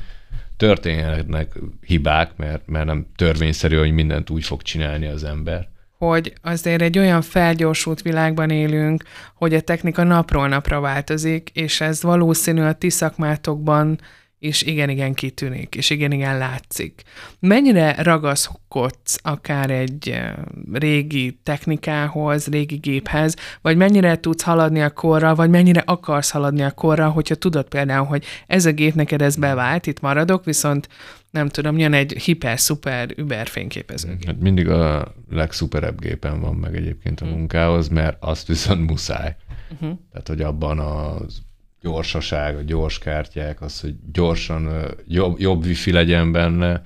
történhetnek 0.60 1.60
hibák, 1.82 2.32
mert, 2.36 2.68
mert 2.68 2.86
nem 2.86 3.06
törvényszerű, 3.16 3.78
hogy 3.78 3.92
mindent 3.92 4.30
úgy 4.30 4.44
fog 4.44 4.62
csinálni 4.62 5.08
az 5.08 5.24
ember. 5.24 5.68
Hogy 5.98 6.34
azért 6.42 6.82
egy 6.82 6.98
olyan 6.98 7.22
felgyorsult 7.22 8.02
világban 8.02 8.50
élünk, 8.50 9.04
hogy 9.36 9.54
a 9.54 9.62
technika 9.62 10.04
napról 10.04 10.48
napra 10.48 10.80
változik, 10.80 11.50
és 11.54 11.82
ez 11.82 12.02
valószínű 12.02 12.62
a 12.62 12.74
ti 12.74 12.90
szakmátokban 12.90 14.00
és 14.40 14.62
igen-igen 14.62 15.14
kitűnik, 15.14 15.76
és 15.76 15.90
igen-igen 15.90 16.38
látszik. 16.38 17.02
Mennyire 17.40 17.96
ragaszkodsz 18.04 19.20
akár 19.22 19.70
egy 19.70 20.10
eh, 20.10 20.34
régi 20.74 21.40
technikához, 21.44 22.48
régi 22.48 22.76
géphez, 22.76 23.36
vagy 23.62 23.78
mennyire 23.78 24.20
tudsz 24.20 24.44
haladni 24.44 24.82
a 24.82 24.90
korral, 24.90 25.36
vagy 25.36 25.50
mennyire 25.50 25.84
akarsz 25.86 26.30
haladni 26.30 26.62
a 26.62 26.72
korral, 26.72 27.10
hogyha 27.10 27.36
tudod 27.36 27.68
például, 27.68 28.06
hogy 28.06 28.26
ez 28.48 28.66
a 28.66 28.72
gép 28.72 28.94
neked 28.94 29.22
ez 29.22 29.36
bevált, 29.36 29.88
itt 29.88 30.00
maradok, 30.00 30.46
viszont 30.46 30.90
nem 31.32 31.50
tudom, 31.50 31.78
jön 31.78 31.94
egy 31.94 32.12
hiper-szuper 32.12 33.10
über 33.16 33.48
fényképezőgép. 33.48 34.26
Hát 34.26 34.40
mindig 34.40 34.70
a 34.70 35.14
legszuperebb 35.30 36.00
gépen 36.00 36.40
van 36.42 36.56
meg 36.56 36.76
egyébként 36.76 37.22
a 37.22 37.26
hm. 37.26 37.32
munkához, 37.32 37.88
mert 37.88 38.18
azt 38.20 38.48
viszont 38.48 38.90
muszáj. 38.90 39.36
Uh-huh. 39.72 40.00
Tehát, 40.12 40.28
hogy 40.28 40.42
abban 40.42 40.80
az 40.80 41.42
gyorsaság, 41.82 42.58
a 42.58 42.62
gyors 42.62 43.00
kártyák, 43.00 43.62
az, 43.62 43.80
hogy 43.80 43.96
gyorsan 44.12 44.96
jobb, 45.08 45.40
jobb 45.40 45.66
wifi 45.66 45.92
legyen 45.92 46.32
benne, 46.32 46.82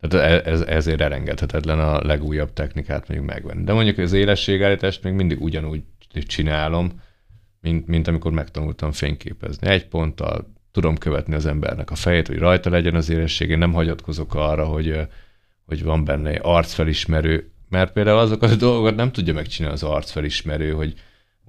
tehát 0.00 0.46
ez, 0.46 0.60
ezért 0.60 1.00
elengedhetetlen 1.00 1.78
a 1.78 2.04
legújabb 2.04 2.52
technikát 2.52 3.08
mondjuk 3.08 3.30
megvenni. 3.30 3.64
De 3.64 3.72
mondjuk 3.72 3.98
az 3.98 4.12
élességállítást 4.12 5.02
még 5.02 5.12
mindig 5.12 5.42
ugyanúgy 5.42 5.82
csinálom, 6.26 7.00
mint, 7.60 7.86
mint 7.86 8.08
amikor 8.08 8.32
megtanultam 8.32 8.92
fényképezni. 8.92 9.68
Egy 9.68 9.86
ponttal 9.86 10.52
tudom 10.72 10.96
követni 10.96 11.34
az 11.34 11.46
embernek 11.46 11.90
a 11.90 11.94
fejét, 11.94 12.26
hogy 12.26 12.38
rajta 12.38 12.70
legyen 12.70 12.94
az 12.94 13.08
élesség, 13.10 13.50
én 13.50 13.58
nem 13.58 13.72
hagyatkozok 13.72 14.34
arra, 14.34 14.64
hogy, 14.64 15.00
hogy 15.66 15.82
van 15.82 16.04
benne 16.04 16.38
arcfelismerő, 16.42 17.50
mert 17.68 17.92
például 17.92 18.18
azokat 18.18 18.50
a 18.50 18.56
dolgokat 18.56 18.94
nem 18.94 19.12
tudja 19.12 19.34
megcsinálni 19.34 19.76
az 19.76 19.82
arcfelismerő, 19.82 20.72
hogy 20.72 20.94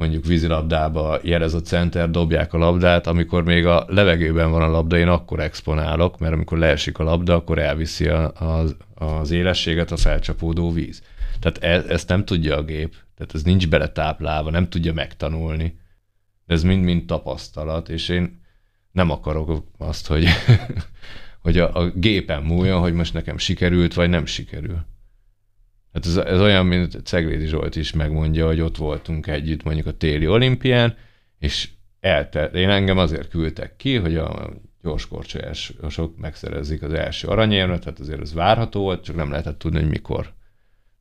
mondjuk 0.04 0.26
vízilabdába 0.26 1.20
jelez 1.22 1.54
a 1.54 1.62
center, 1.62 2.10
dobják 2.10 2.54
a 2.54 2.58
labdát, 2.58 3.08
amikor 3.08 3.44
még 3.44 3.66
a 3.66 3.86
levegőben 3.88 4.52
van 4.52 4.62
a 4.62 4.70
labda, 4.70 4.98
én 4.98 5.08
akkor 5.08 5.40
exponálok, 5.40 6.20
mert 6.20 6.34
amikor 6.34 6.58
leesik 6.58 7.00
a 7.00 7.04
labda, 7.04 7.36
akkor 7.36 7.60
elviszi 7.60 8.08
a, 8.08 8.32
az, 8.34 8.76
az 8.96 9.32
élességet 9.32 9.92
a 9.92 9.98
felcsapódó 9.98 10.72
víz. 10.72 11.04
Tehát 11.40 11.64
ez, 11.64 11.86
ezt 11.92 12.08
nem 12.08 12.26
tudja 12.26 12.58
a 12.58 12.64
gép, 12.64 12.96
tehát 13.18 13.36
ez 13.36 13.44
nincs 13.44 13.70
beletáplálva, 13.70 14.50
nem 14.50 14.70
tudja 14.70 14.94
megtanulni. 14.94 15.80
Ez 16.46 16.64
mind-mind 16.64 17.06
tapasztalat, 17.06 17.90
és 17.90 18.10
én 18.10 18.42
nem 18.92 19.10
akarok 19.10 19.64
azt, 19.78 20.08
hogy, 20.08 20.26
hogy 21.44 21.58
a, 21.58 21.76
a 21.76 21.90
gépen 21.90 22.44
múljon, 22.44 22.80
hogy 22.80 22.94
most 22.94 23.14
nekem 23.14 23.38
sikerült, 23.38 23.94
vagy 23.94 24.10
nem 24.10 24.26
sikerül. 24.26 24.86
Hát 25.94 26.06
ez, 26.06 26.18
ez 26.18 26.40
olyan, 26.40 26.66
mint 26.66 27.06
Ceglédi 27.06 27.46
Zsolt 27.46 27.76
is 27.76 27.94
megmondja, 27.94 28.46
hogy 28.46 28.62
ott 28.62 28.78
voltunk 28.78 29.28
együtt 29.28 29.64
mondjuk 29.64 29.86
a 29.86 29.98
téli 29.98 30.28
olimpián, 30.28 30.96
és 31.40 31.70
eltelt, 32.00 32.56
én 32.56 32.70
engem 32.70 32.98
azért 32.98 33.30
küldtek 33.30 33.76
ki, 33.76 33.96
hogy 33.96 34.16
a 34.16 34.50
gyorskorcsolyások 34.82 36.18
megszerezik 36.18 36.82
az 36.82 36.94
első 36.94 37.28
aranyérmet, 37.28 37.84
tehát 37.84 38.00
azért 38.00 38.22
ez 38.22 38.34
várható 38.34 38.82
volt, 38.82 39.04
csak 39.04 39.16
nem 39.16 39.30
lehetett 39.30 39.60
tudni, 39.60 39.80
hogy 39.80 39.90
mikor. 39.90 40.34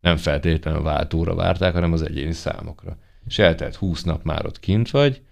Nem 0.01 0.17
feltétlenül 0.17 0.81
a 0.81 0.83
váltóra 0.83 1.35
várták, 1.35 1.73
hanem 1.73 1.93
az 1.93 2.03
egyéni 2.03 2.33
számokra. 2.33 2.99
És 3.27 3.39
eltelt 3.39 3.75
20 3.75 4.03
nap 4.03 4.25
már 4.25 4.47
ott 4.47 4.61
kint 4.61 4.91
vagy, 4.91 5.23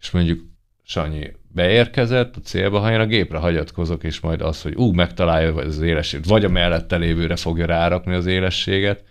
és 0.00 0.10
mondjuk 0.10 0.40
Sanyi 0.82 1.32
beérkezett 1.52 2.36
a 2.36 2.40
célba, 2.40 2.78
ha 2.78 2.92
én 2.92 3.00
a 3.00 3.06
gépre 3.06 3.38
hagyatkozok, 3.38 4.04
és 4.04 4.20
majd 4.20 4.40
az, 4.40 4.62
hogy 4.62 4.74
ú, 4.74 4.92
megtalálja 4.92 5.54
az 5.54 5.80
élességet, 5.80 6.26
vagy 6.26 6.44
a 6.44 6.48
mellette 6.48 6.96
lévőre 6.96 7.36
fogja 7.36 7.66
rárakni 7.66 8.14
az 8.14 8.26
élességet, 8.26 9.04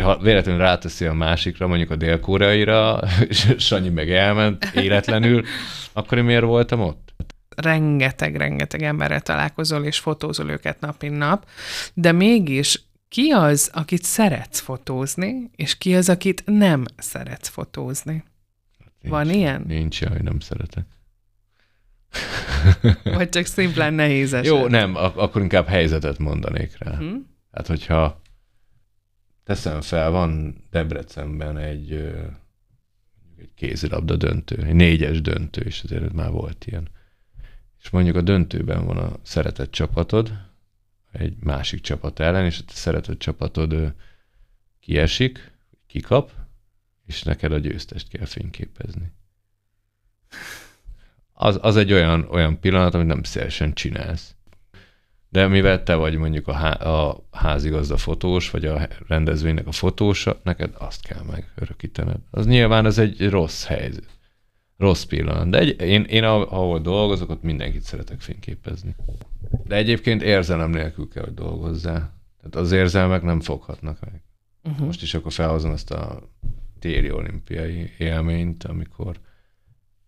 ha 0.00 0.18
véletlenül 0.18 0.60
ráteszi 0.60 1.04
a 1.04 1.12
másikra, 1.12 1.66
mondjuk 1.66 1.90
a 1.90 1.96
dél-koreaira, 1.96 3.00
és 3.28 3.54
Sanyi 3.58 3.88
meg 3.88 4.10
elment 4.10 4.64
életlenül, 4.74 5.44
akkor 5.92 6.18
én 6.18 6.24
miért 6.24 6.44
voltam 6.44 6.80
ott? 6.80 7.14
Rengeteg-rengeteg 7.56 8.82
emberrel 8.82 9.20
találkozol, 9.20 9.84
és 9.84 9.98
fotózol 9.98 10.50
őket 10.50 10.80
nap 10.80 11.02
mint 11.02 11.18
nap, 11.18 11.46
de 11.94 12.12
mégis 12.12 12.82
ki 13.08 13.30
az, 13.30 13.70
akit 13.74 14.02
szeretsz 14.02 14.60
fotózni, 14.60 15.50
és 15.56 15.78
ki 15.78 15.94
az, 15.94 16.08
akit 16.08 16.42
nem 16.46 16.84
szeretsz 16.96 17.48
fotózni? 17.48 18.24
Hát 18.78 18.92
nincs, 19.00 19.14
Van 19.14 19.30
ilyen? 19.30 19.64
Nincs, 19.66 20.04
hogy 20.04 20.22
nem 20.22 20.40
szeretek. 20.40 20.84
Vagy 23.02 23.28
csak 23.28 23.44
szimplán 23.44 23.94
nehéz 23.94 24.32
eset. 24.32 24.46
Jó, 24.46 24.66
nem, 24.66 24.96
ak- 24.96 25.16
akkor 25.16 25.42
inkább 25.42 25.66
helyzetet 25.66 26.18
mondanék 26.18 26.78
rá. 26.78 26.96
Hm? 26.96 27.16
Hát, 27.50 27.66
hogyha 27.66 28.22
teszem 29.44 29.80
fel, 29.80 30.10
van 30.10 30.62
Debrecenben 30.70 31.56
egy, 31.56 31.92
egy 33.38 33.54
kézilabda 33.54 34.16
döntő, 34.16 34.62
egy 34.62 34.74
négyes 34.74 35.20
döntő, 35.20 35.60
és 35.60 35.82
azért 35.82 36.12
már 36.12 36.30
volt 36.30 36.66
ilyen. 36.66 36.88
És 37.82 37.90
mondjuk 37.90 38.16
a 38.16 38.20
döntőben 38.20 38.84
van 38.84 38.96
a 38.96 39.12
szeretett 39.22 39.70
csapatod, 39.70 40.32
egy 41.12 41.36
másik 41.40 41.80
csapat 41.80 42.20
ellen, 42.20 42.44
és 42.44 42.58
a 42.58 42.62
szeretett 42.66 43.18
csapatod 43.18 43.94
kiesik, 44.80 45.52
kikap, 45.86 46.30
és 47.06 47.22
neked 47.22 47.52
a 47.52 47.58
győztest 47.58 48.08
kell 48.08 48.26
fényképezni 48.26 49.12
az, 51.42 51.58
az 51.62 51.76
egy 51.76 51.92
olyan, 51.92 52.26
olyan 52.30 52.60
pillanat, 52.60 52.94
amit 52.94 53.06
nem 53.06 53.22
szélesen 53.22 53.72
csinálsz. 53.72 54.34
De 55.28 55.46
mivel 55.46 55.82
te 55.82 55.94
vagy 55.94 56.16
mondjuk 56.16 56.48
a, 56.48 56.52
há, 56.52 56.70
a 56.70 57.26
házigazda 57.30 57.96
fotós, 57.96 58.50
vagy 58.50 58.64
a 58.64 58.88
rendezvénynek 59.08 59.66
a 59.66 59.72
fotósa, 59.72 60.40
neked 60.42 60.74
azt 60.78 61.06
kell 61.06 61.22
megörökítened. 61.30 62.18
Az 62.30 62.46
nyilván 62.46 62.86
ez 62.86 62.98
egy 62.98 63.30
rossz 63.30 63.64
helyzet. 63.64 64.08
Rossz 64.76 65.02
pillanat. 65.02 65.50
De 65.50 65.58
egy, 65.58 65.80
én, 65.80 66.02
én 66.02 66.24
ahol 66.24 66.80
dolgozok, 66.80 67.30
ott 67.30 67.42
mindenkit 67.42 67.82
szeretek 67.82 68.20
fényképezni. 68.20 68.94
De 69.64 69.76
egyébként 69.76 70.22
érzelem 70.22 70.70
nélkül 70.70 71.08
kell, 71.08 71.24
hogy 71.24 71.34
dolgozzál. 71.34 72.20
Tehát 72.36 72.56
az 72.66 72.72
érzelmek 72.72 73.22
nem 73.22 73.40
foghatnak 73.40 74.00
meg. 74.00 74.22
Uh-huh. 74.64 74.86
Most 74.86 75.02
is 75.02 75.14
akkor 75.14 75.32
felhozom 75.32 75.72
ezt 75.72 75.90
a 75.90 76.22
téli 76.78 77.10
olimpiai 77.10 77.90
élményt, 77.98 78.64
amikor 78.64 79.16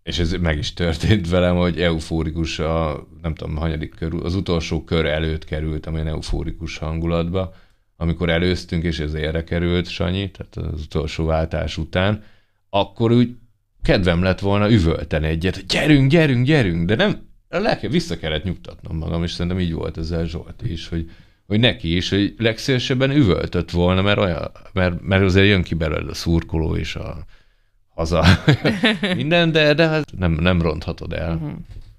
és 0.05 0.19
ez 0.19 0.33
meg 0.33 0.59
is 0.59 0.73
történt 0.73 1.29
velem, 1.29 1.57
hogy 1.57 1.81
eufórikus 1.81 2.59
a, 2.59 3.07
nem 3.23 3.35
tudom, 3.35 3.57
hanyadik 3.57 3.95
körül, 3.95 4.25
az 4.25 4.35
utolsó 4.35 4.85
kör 4.85 5.07
előtt 5.07 5.45
került, 5.45 5.87
amilyen 5.87 6.07
eufórikus 6.07 6.79
hangulatba, 6.79 7.55
amikor 7.97 8.29
előztünk, 8.29 8.83
és 8.83 8.99
ez 8.99 9.15
érre 9.15 9.45
került 9.45 9.89
Sanyi, 9.89 10.31
tehát 10.31 10.73
az 10.73 10.81
utolsó 10.81 11.25
váltás 11.25 11.79
után, 11.79 12.23
akkor 12.71 13.13
úgy 13.13 13.37
kedvem 13.83 14.23
lett 14.23 14.41
volna 14.41 14.71
üvölteni 14.71 15.27
egyet, 15.27 15.55
hogy 15.55 15.67
gyerünk, 15.67 16.11
gyerünk, 16.11 16.47
gyerünk, 16.47 16.87
de 16.87 16.95
nem, 16.95 17.29
le, 17.49 17.79
vissza 17.91 18.19
kellett 18.19 18.45
nyugtatnom 18.45 18.97
magam, 18.97 19.23
és 19.23 19.31
szerintem 19.33 19.61
így 19.61 19.73
volt 19.73 19.99
ezzel 19.99 20.27
Zsolt 20.27 20.63
is, 20.67 20.89
hogy, 20.89 21.11
hogy 21.47 21.61
neki 21.61 21.97
is, 21.97 22.11
hogy 22.11 22.35
legszélesebben 22.39 23.11
üvöltött 23.11 23.71
volna, 23.71 24.03
mert, 24.03 24.19
olyan, 24.19 24.51
mert, 24.73 25.01
mert 25.03 25.23
azért 25.23 25.47
jön 25.47 25.63
ki 25.63 25.75
belőle 25.75 26.11
a 26.11 26.15
szurkoló 26.15 26.77
és 26.77 26.97
a, 26.97 27.25
haza 27.95 28.25
minden, 29.17 29.53
de, 29.53 29.75
de 29.75 29.89
hát 29.89 30.13
nem, 30.19 30.33
nem 30.33 30.63
ronthatod 30.63 31.13
el. 31.13 31.35
Uh-huh. 31.35 31.53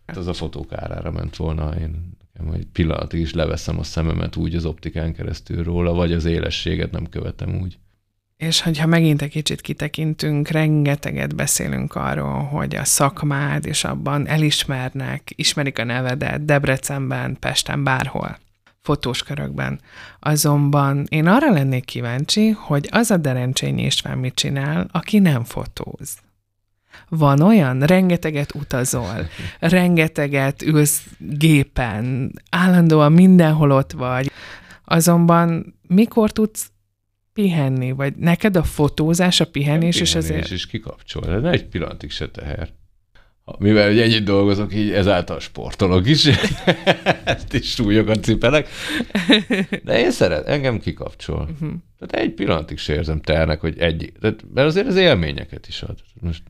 Hát 0.06 0.18
az 0.18 0.28
a 0.28 0.34
fotók 0.34 0.74
árára 0.74 1.12
ment 1.12 1.36
volna, 1.36 1.76
én 1.76 2.18
nekem 2.34 2.54
egy 2.54 2.68
pillanatig 2.72 3.20
is 3.20 3.34
leveszem 3.34 3.80
a 3.80 3.84
szememet 3.84 4.36
úgy 4.36 4.56
az 4.56 4.66
optikán 4.66 5.14
keresztül 5.14 5.64
róla, 5.64 5.94
vagy 5.94 6.12
az 6.14 6.26
élességet 6.26 6.92
nem 6.92 7.10
követem 7.10 7.60
úgy. 7.62 7.78
És 8.38 8.62
hogyha 8.62 8.88
megint 8.88 9.22
egy 9.22 9.30
kicsit 9.30 9.62
kitekintünk, 9.62 10.48
rengeteget 10.48 11.36
beszélünk 11.36 11.96
arról, 11.96 12.44
hogy 12.44 12.76
a 12.76 12.84
szakmád, 12.84 13.66
és 13.66 13.84
abban 13.84 14.28
elismernek, 14.28 15.32
ismerik 15.36 15.80
a 15.80 15.84
nevedet 15.84 16.46
Debrecenben, 16.46 17.38
Pesten, 17.40 17.84
bárhol 17.84 18.38
fotós 18.86 19.24
körökben. 19.24 19.80
Azonban 20.20 21.06
én 21.10 21.28
arra 21.28 21.52
lennék 21.52 21.86
kíváncsi, 21.86 22.50
hogy 22.50 22.88
az 22.92 23.12
a 23.12 23.18
Derencsényi 23.18 23.86
István 23.86 24.18
mit 24.18 24.36
csinál, 24.36 24.88
aki 24.92 25.20
nem 25.20 25.44
fotóz. 25.44 26.18
Van 27.10 27.42
olyan, 27.42 27.80
rengeteget 27.80 28.56
utazol, 28.56 29.28
rengeteget 29.60 30.62
ülsz 30.62 31.04
gépen, 31.20 32.32
állandóan 32.50 33.12
mindenhol 33.12 33.72
ott 33.72 33.92
vagy, 33.92 34.32
azonban 34.86 35.78
mikor 35.88 36.32
tudsz 36.32 36.70
pihenni, 37.34 37.92
vagy 37.92 38.16
neked 38.16 38.56
a 38.56 38.64
fotózás, 38.64 39.40
a 39.40 39.46
pihenés, 39.46 40.00
és 40.00 40.16
ezért... 40.16 40.52
is 40.52 40.68
kikapcsol, 40.68 41.40
de 41.42 41.50
egy 41.50 41.68
pillanatig 41.68 42.12
se 42.12 42.30
teher. 42.30 42.70
Mivel 43.58 43.88
hogy 43.88 44.00
ennyit 44.00 44.24
dolgozok, 44.24 44.74
így 44.74 44.92
ezáltal 44.92 45.40
sportolok 45.40 46.08
is, 46.08 46.26
ezt 47.24 47.54
is 47.54 47.72
súlyokat 47.72 48.24
cipelek, 48.24 48.68
de 49.84 50.00
én 50.00 50.12
szeret, 50.12 50.48
engem 50.48 50.80
kikapcsol. 50.80 51.42
Uh-huh. 51.42 51.74
Tehát 52.00 52.26
egy 52.26 52.34
pillanatig 52.34 52.78
se 52.78 52.94
érzem 52.94 53.22
ternek, 53.22 53.60
hogy 53.60 53.80
egy, 53.80 54.12
tehát, 54.20 54.46
mert 54.54 54.68
azért 54.68 54.88
az 54.88 54.96
élményeket 54.96 55.68
is 55.68 55.82
ad. 55.82 56.00
Most 56.22 56.44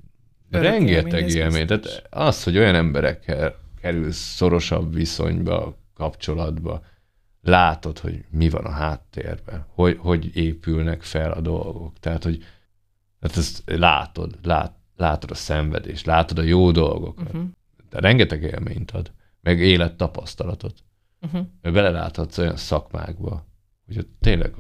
Örök 0.52 0.72
rengeteg 0.72 1.30
élmény, 1.30 1.68
tehát 1.68 2.08
az, 2.10 2.44
hogy 2.44 2.58
olyan 2.58 2.76
emberekkel 2.76 3.56
kerülsz 3.82 4.34
szorosabb 4.36 4.94
viszonyba, 4.94 5.78
kapcsolatba, 5.94 6.84
látod, 7.42 8.00
hogy 8.00 8.24
mi 8.30 8.50
van 8.50 8.66
a 8.66 8.72
háttérben, 8.72 9.66
hogy, 9.74 9.98
hogy 10.00 10.36
épülnek 10.36 11.04
fel 11.04 11.32
a 11.32 11.42
dolgok. 11.42 12.00
Tehát, 12.00 12.24
hogy 12.24 12.44
tehát 13.20 13.38
ezt 13.38 13.64
látod, 13.66 14.38
lát, 14.44 14.75
látod 14.96 15.32
a 15.32 15.36
szenvedést, 15.36 16.06
látod 16.06 16.38
a 16.38 16.42
jó 16.42 16.72
dolgokat. 16.72 17.28
Uh-huh. 17.28 17.50
De 17.90 18.00
rengeteg 18.00 18.44
élményt 18.44 18.92
ad, 18.92 19.12
meg 19.42 19.60
élettapasztalatot. 19.60 20.84
Uh-huh. 21.22 21.46
Beleláthatsz 21.62 22.38
olyan 22.38 22.56
szakmákba, 22.56 23.46
hogy 23.86 24.08
tényleg 24.20 24.54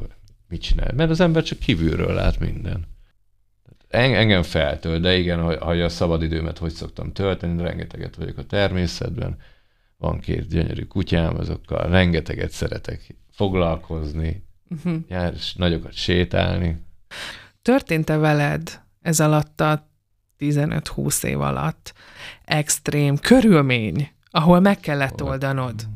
mit 0.47 0.61
csinál. 0.61 0.91
Mert 0.95 1.09
az 1.09 1.19
ember 1.19 1.43
csak 1.43 1.59
kívülről 1.59 2.13
lát 2.13 2.39
minden. 2.39 2.85
Engem 3.87 4.43
feltölt, 4.43 5.01
de 5.01 5.17
igen, 5.17 5.41
hogy, 5.41 5.81
a 5.81 5.89
szabadidőmet 5.89 6.57
hogy 6.57 6.71
szoktam 6.71 7.11
tölteni, 7.11 7.61
rengeteget 7.61 8.15
vagyok 8.15 8.37
a 8.37 8.45
természetben, 8.45 9.37
van 9.97 10.19
két 10.19 10.47
gyönyörű 10.47 10.83
kutyám, 10.83 11.37
azokkal 11.37 11.89
rengeteget 11.89 12.51
szeretek 12.51 13.15
foglalkozni, 13.31 14.45
uh-huh. 14.69 14.95
jár, 15.07 15.33
nagyokat 15.55 15.93
sétálni. 15.93 16.83
Történt-e 17.61 18.17
veled 18.17 18.81
ez 19.01 19.19
alatt 19.19 19.61
a 19.61 19.89
15-20 20.39 21.23
év 21.23 21.41
alatt 21.41 21.93
extrém 22.45 23.17
körülmény, 23.17 24.11
ahol 24.29 24.59
meg 24.59 24.79
kellett 24.79 25.23
oldanod? 25.23 25.87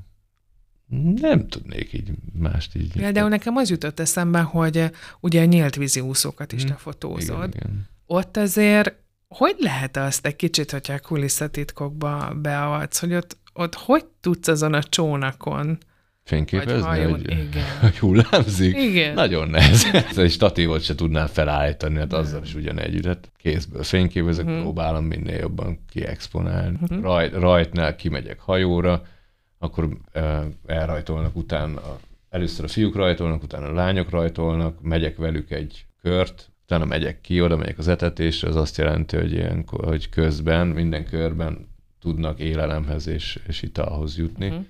Nem 1.15 1.47
tudnék 1.47 1.93
így 1.93 2.11
mást 2.33 2.75
így. 2.75 2.91
Például 2.91 3.29
nekem 3.29 3.55
az 3.55 3.69
jutott 3.69 3.99
eszembe, 3.99 4.39
hogy 4.39 4.91
ugye 5.19 5.41
a 5.41 5.45
nyílt 5.45 5.75
vízi 5.75 5.99
úszókat 5.99 6.51
is 6.51 6.61
hm. 6.61 6.67
te 6.67 6.73
fotózod. 6.73 7.37
Igen, 7.37 7.51
igen. 7.55 7.87
Ott 8.05 8.37
azért 8.37 8.95
hogy 9.27 9.55
lehet 9.59 9.97
azt 9.97 10.25
egy 10.25 10.35
kicsit, 10.35 10.71
hogyha 10.71 10.93
a 10.93 10.99
kulisszatitkokba 10.99 12.33
beavatsz, 12.41 12.99
hogy 12.99 13.13
ott 13.13 13.37
ott 13.53 13.75
hogy 13.75 14.05
tudsz 14.21 14.47
azon 14.47 14.73
a 14.73 14.83
csónakon 14.83 15.77
Fényképezni, 16.29 16.87
hajón, 16.87 17.11
hogy, 17.11 17.31
igen. 17.31 17.63
hogy 17.81 17.99
hullámzik? 17.99 18.77
Igen. 18.77 19.13
Nagyon 19.13 19.49
nehéz. 19.49 19.85
egy 20.17 20.31
statívot 20.31 20.81
se 20.81 20.95
tudnám 20.95 21.27
felállítani, 21.27 21.97
hát 21.97 22.13
azzal 22.13 22.41
is 22.43 22.55
ugyanegy, 22.55 23.05
hát 23.05 23.31
kézből 23.37 23.83
fényképezek, 23.83 24.45
uh-huh. 24.45 24.61
próbálom 24.61 25.05
minél 25.05 25.37
jobban 25.37 25.79
kiexponálni. 25.89 26.77
Uh-huh. 26.81 27.01
Rajt, 27.01 27.33
rajtnál 27.33 27.95
kimegyek 27.95 28.39
hajóra, 28.39 29.01
akkor 29.59 29.83
uh, 29.83 30.45
elrajtolnak 30.65 31.35
utána, 31.35 31.81
először 32.29 32.65
a 32.65 32.67
fiúk 32.67 32.95
rajtolnak, 32.95 33.43
utána 33.43 33.65
a 33.67 33.73
lányok 33.73 34.09
rajtolnak, 34.09 34.81
megyek 34.81 35.17
velük 35.17 35.51
egy 35.51 35.85
kört, 36.01 36.49
utána 36.63 36.85
megyek 36.85 37.21
ki, 37.21 37.41
oda 37.41 37.55
megyek 37.55 37.77
az 37.77 37.87
etetésre, 37.87 38.47
az 38.47 38.55
azt 38.55 38.77
jelenti, 38.77 39.15
hogy, 39.15 39.31
ilyen, 39.31 39.63
hogy 39.67 40.09
közben, 40.09 40.67
minden 40.67 41.05
körben 41.05 41.67
tudnak 41.99 42.39
élelemhez 42.39 43.07
és, 43.07 43.39
és 43.47 43.61
italhoz 43.61 44.17
jutni. 44.17 44.47
Uh-huh. 44.47 44.65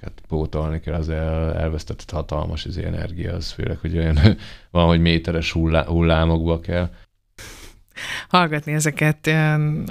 Hát 0.00 0.22
pótolni 0.28 0.80
kell 0.80 0.94
az 0.94 1.08
el, 1.08 1.54
elvesztett 1.54 2.10
hatalmas 2.10 2.64
az 2.64 2.78
energia, 2.78 3.34
az 3.34 3.50
főleg, 3.50 3.78
hogy 3.78 3.96
olyan 3.98 4.18
van, 4.70 4.86
hogy 4.86 5.00
méteres 5.00 5.52
hullá, 5.52 5.84
hullámokba 5.84 6.60
kell. 6.60 6.90
Hallgatni 8.28 8.72
ezeket 8.72 9.26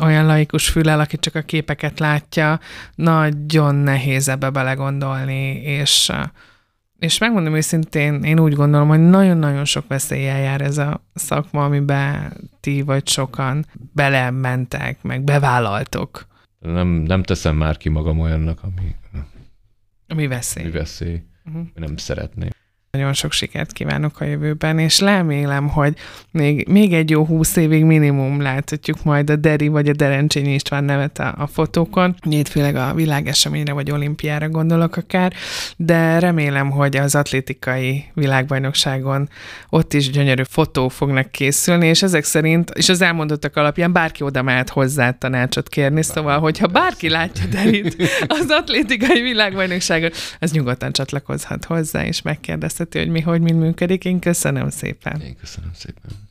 olyan 0.01 0.25
laikus 0.25 0.69
fülel, 0.69 0.99
aki 0.99 1.17
csak 1.17 1.35
a 1.35 1.41
képeket 1.41 1.99
látja, 1.99 2.59
nagyon 2.95 3.75
nehéz 3.75 4.27
ebbe 4.27 4.49
belegondolni, 4.49 5.61
és 5.63 6.11
és 6.99 7.17
megmondom 7.17 7.55
őszintén, 7.55 8.23
én 8.23 8.39
úgy 8.39 8.53
gondolom, 8.53 8.87
hogy 8.87 8.99
nagyon-nagyon 8.99 9.65
sok 9.65 9.87
veszéllyel 9.87 10.39
jár 10.39 10.61
ez 10.61 10.77
a 10.77 11.03
szakma, 11.13 11.63
amiben 11.63 12.33
ti 12.59 12.81
vagy 12.81 13.07
sokan 13.07 13.65
belementek, 13.93 15.01
meg 15.01 15.23
bevállaltok 15.23 16.29
nem, 16.61 16.87
nem 16.87 17.23
teszem 17.23 17.55
már 17.55 17.77
ki 17.77 17.89
magam 17.89 18.19
olyannak, 18.19 18.59
ami, 18.63 18.95
ami 20.11 20.27
veszély. 20.27 20.63
Ami 20.63 20.71
veszély. 20.71 21.23
Uh-huh. 21.45 21.67
Nem 21.73 21.97
szeretném. 21.97 22.49
Nagyon 22.91 23.13
sok 23.13 23.31
sikert 23.31 23.71
kívánok 23.71 24.19
a 24.19 24.25
jövőben, 24.25 24.79
és 24.79 24.99
remélem, 24.99 25.67
hogy 25.69 25.93
még, 26.31 26.67
még 26.67 26.93
egy 26.93 27.09
jó 27.09 27.25
húsz 27.25 27.55
évig 27.55 27.83
minimum 27.83 28.41
láthatjuk 28.41 29.03
majd 29.03 29.29
a 29.29 29.35
Deri 29.35 29.67
vagy 29.67 29.89
a 29.89 29.93
Derencsényi 29.93 30.53
István 30.53 30.83
nevet 30.83 31.19
a, 31.19 31.35
a 31.37 31.47
fotókon. 31.47 32.15
Nyit 32.23 32.49
főleg 32.49 32.75
a 32.75 32.93
világeseményre 32.93 33.73
vagy 33.73 33.91
olimpiára 33.91 34.49
gondolok 34.49 34.95
akár, 34.95 35.33
de 35.77 36.19
remélem, 36.19 36.69
hogy 36.69 36.97
az 36.97 37.15
atlétikai 37.15 38.05
világbajnokságon 38.13 39.29
ott 39.69 39.93
is 39.93 40.09
gyönyörű 40.09 40.43
fotó 40.49 40.87
fognak 40.87 41.31
készülni, 41.31 41.87
és 41.87 42.03
ezek 42.03 42.23
szerint, 42.23 42.69
és 42.69 42.89
az 42.89 43.01
elmondottak 43.01 43.55
alapján 43.55 43.91
bárki 43.91 44.23
oda 44.23 44.41
mehet 44.41 44.69
hozzá 44.69 45.11
tanácsot 45.11 45.69
kérni, 45.69 46.03
szóval, 46.03 46.39
hogyha 46.39 46.67
bárki 46.67 47.09
látja 47.09 47.45
Derit 47.45 47.95
az 48.39 48.49
atlétikai 48.49 49.21
világbajnokságon, 49.21 50.09
az 50.39 50.51
nyugodtan 50.51 50.91
csatlakozhat 50.91 51.65
hozzá, 51.65 52.05
és 52.05 52.21
megkérdezhet 52.21 52.79
megtisztelteti, 52.81 52.99
hogy 52.99 53.09
mi 53.09 53.21
hogy 53.21 53.41
mind 53.41 53.59
működik. 53.59 54.05
Én 54.05 54.19
köszönöm 54.19 54.69
szépen. 54.69 55.21
Én 55.21 55.35
köszönöm 55.35 55.71
szépen. 55.73 56.30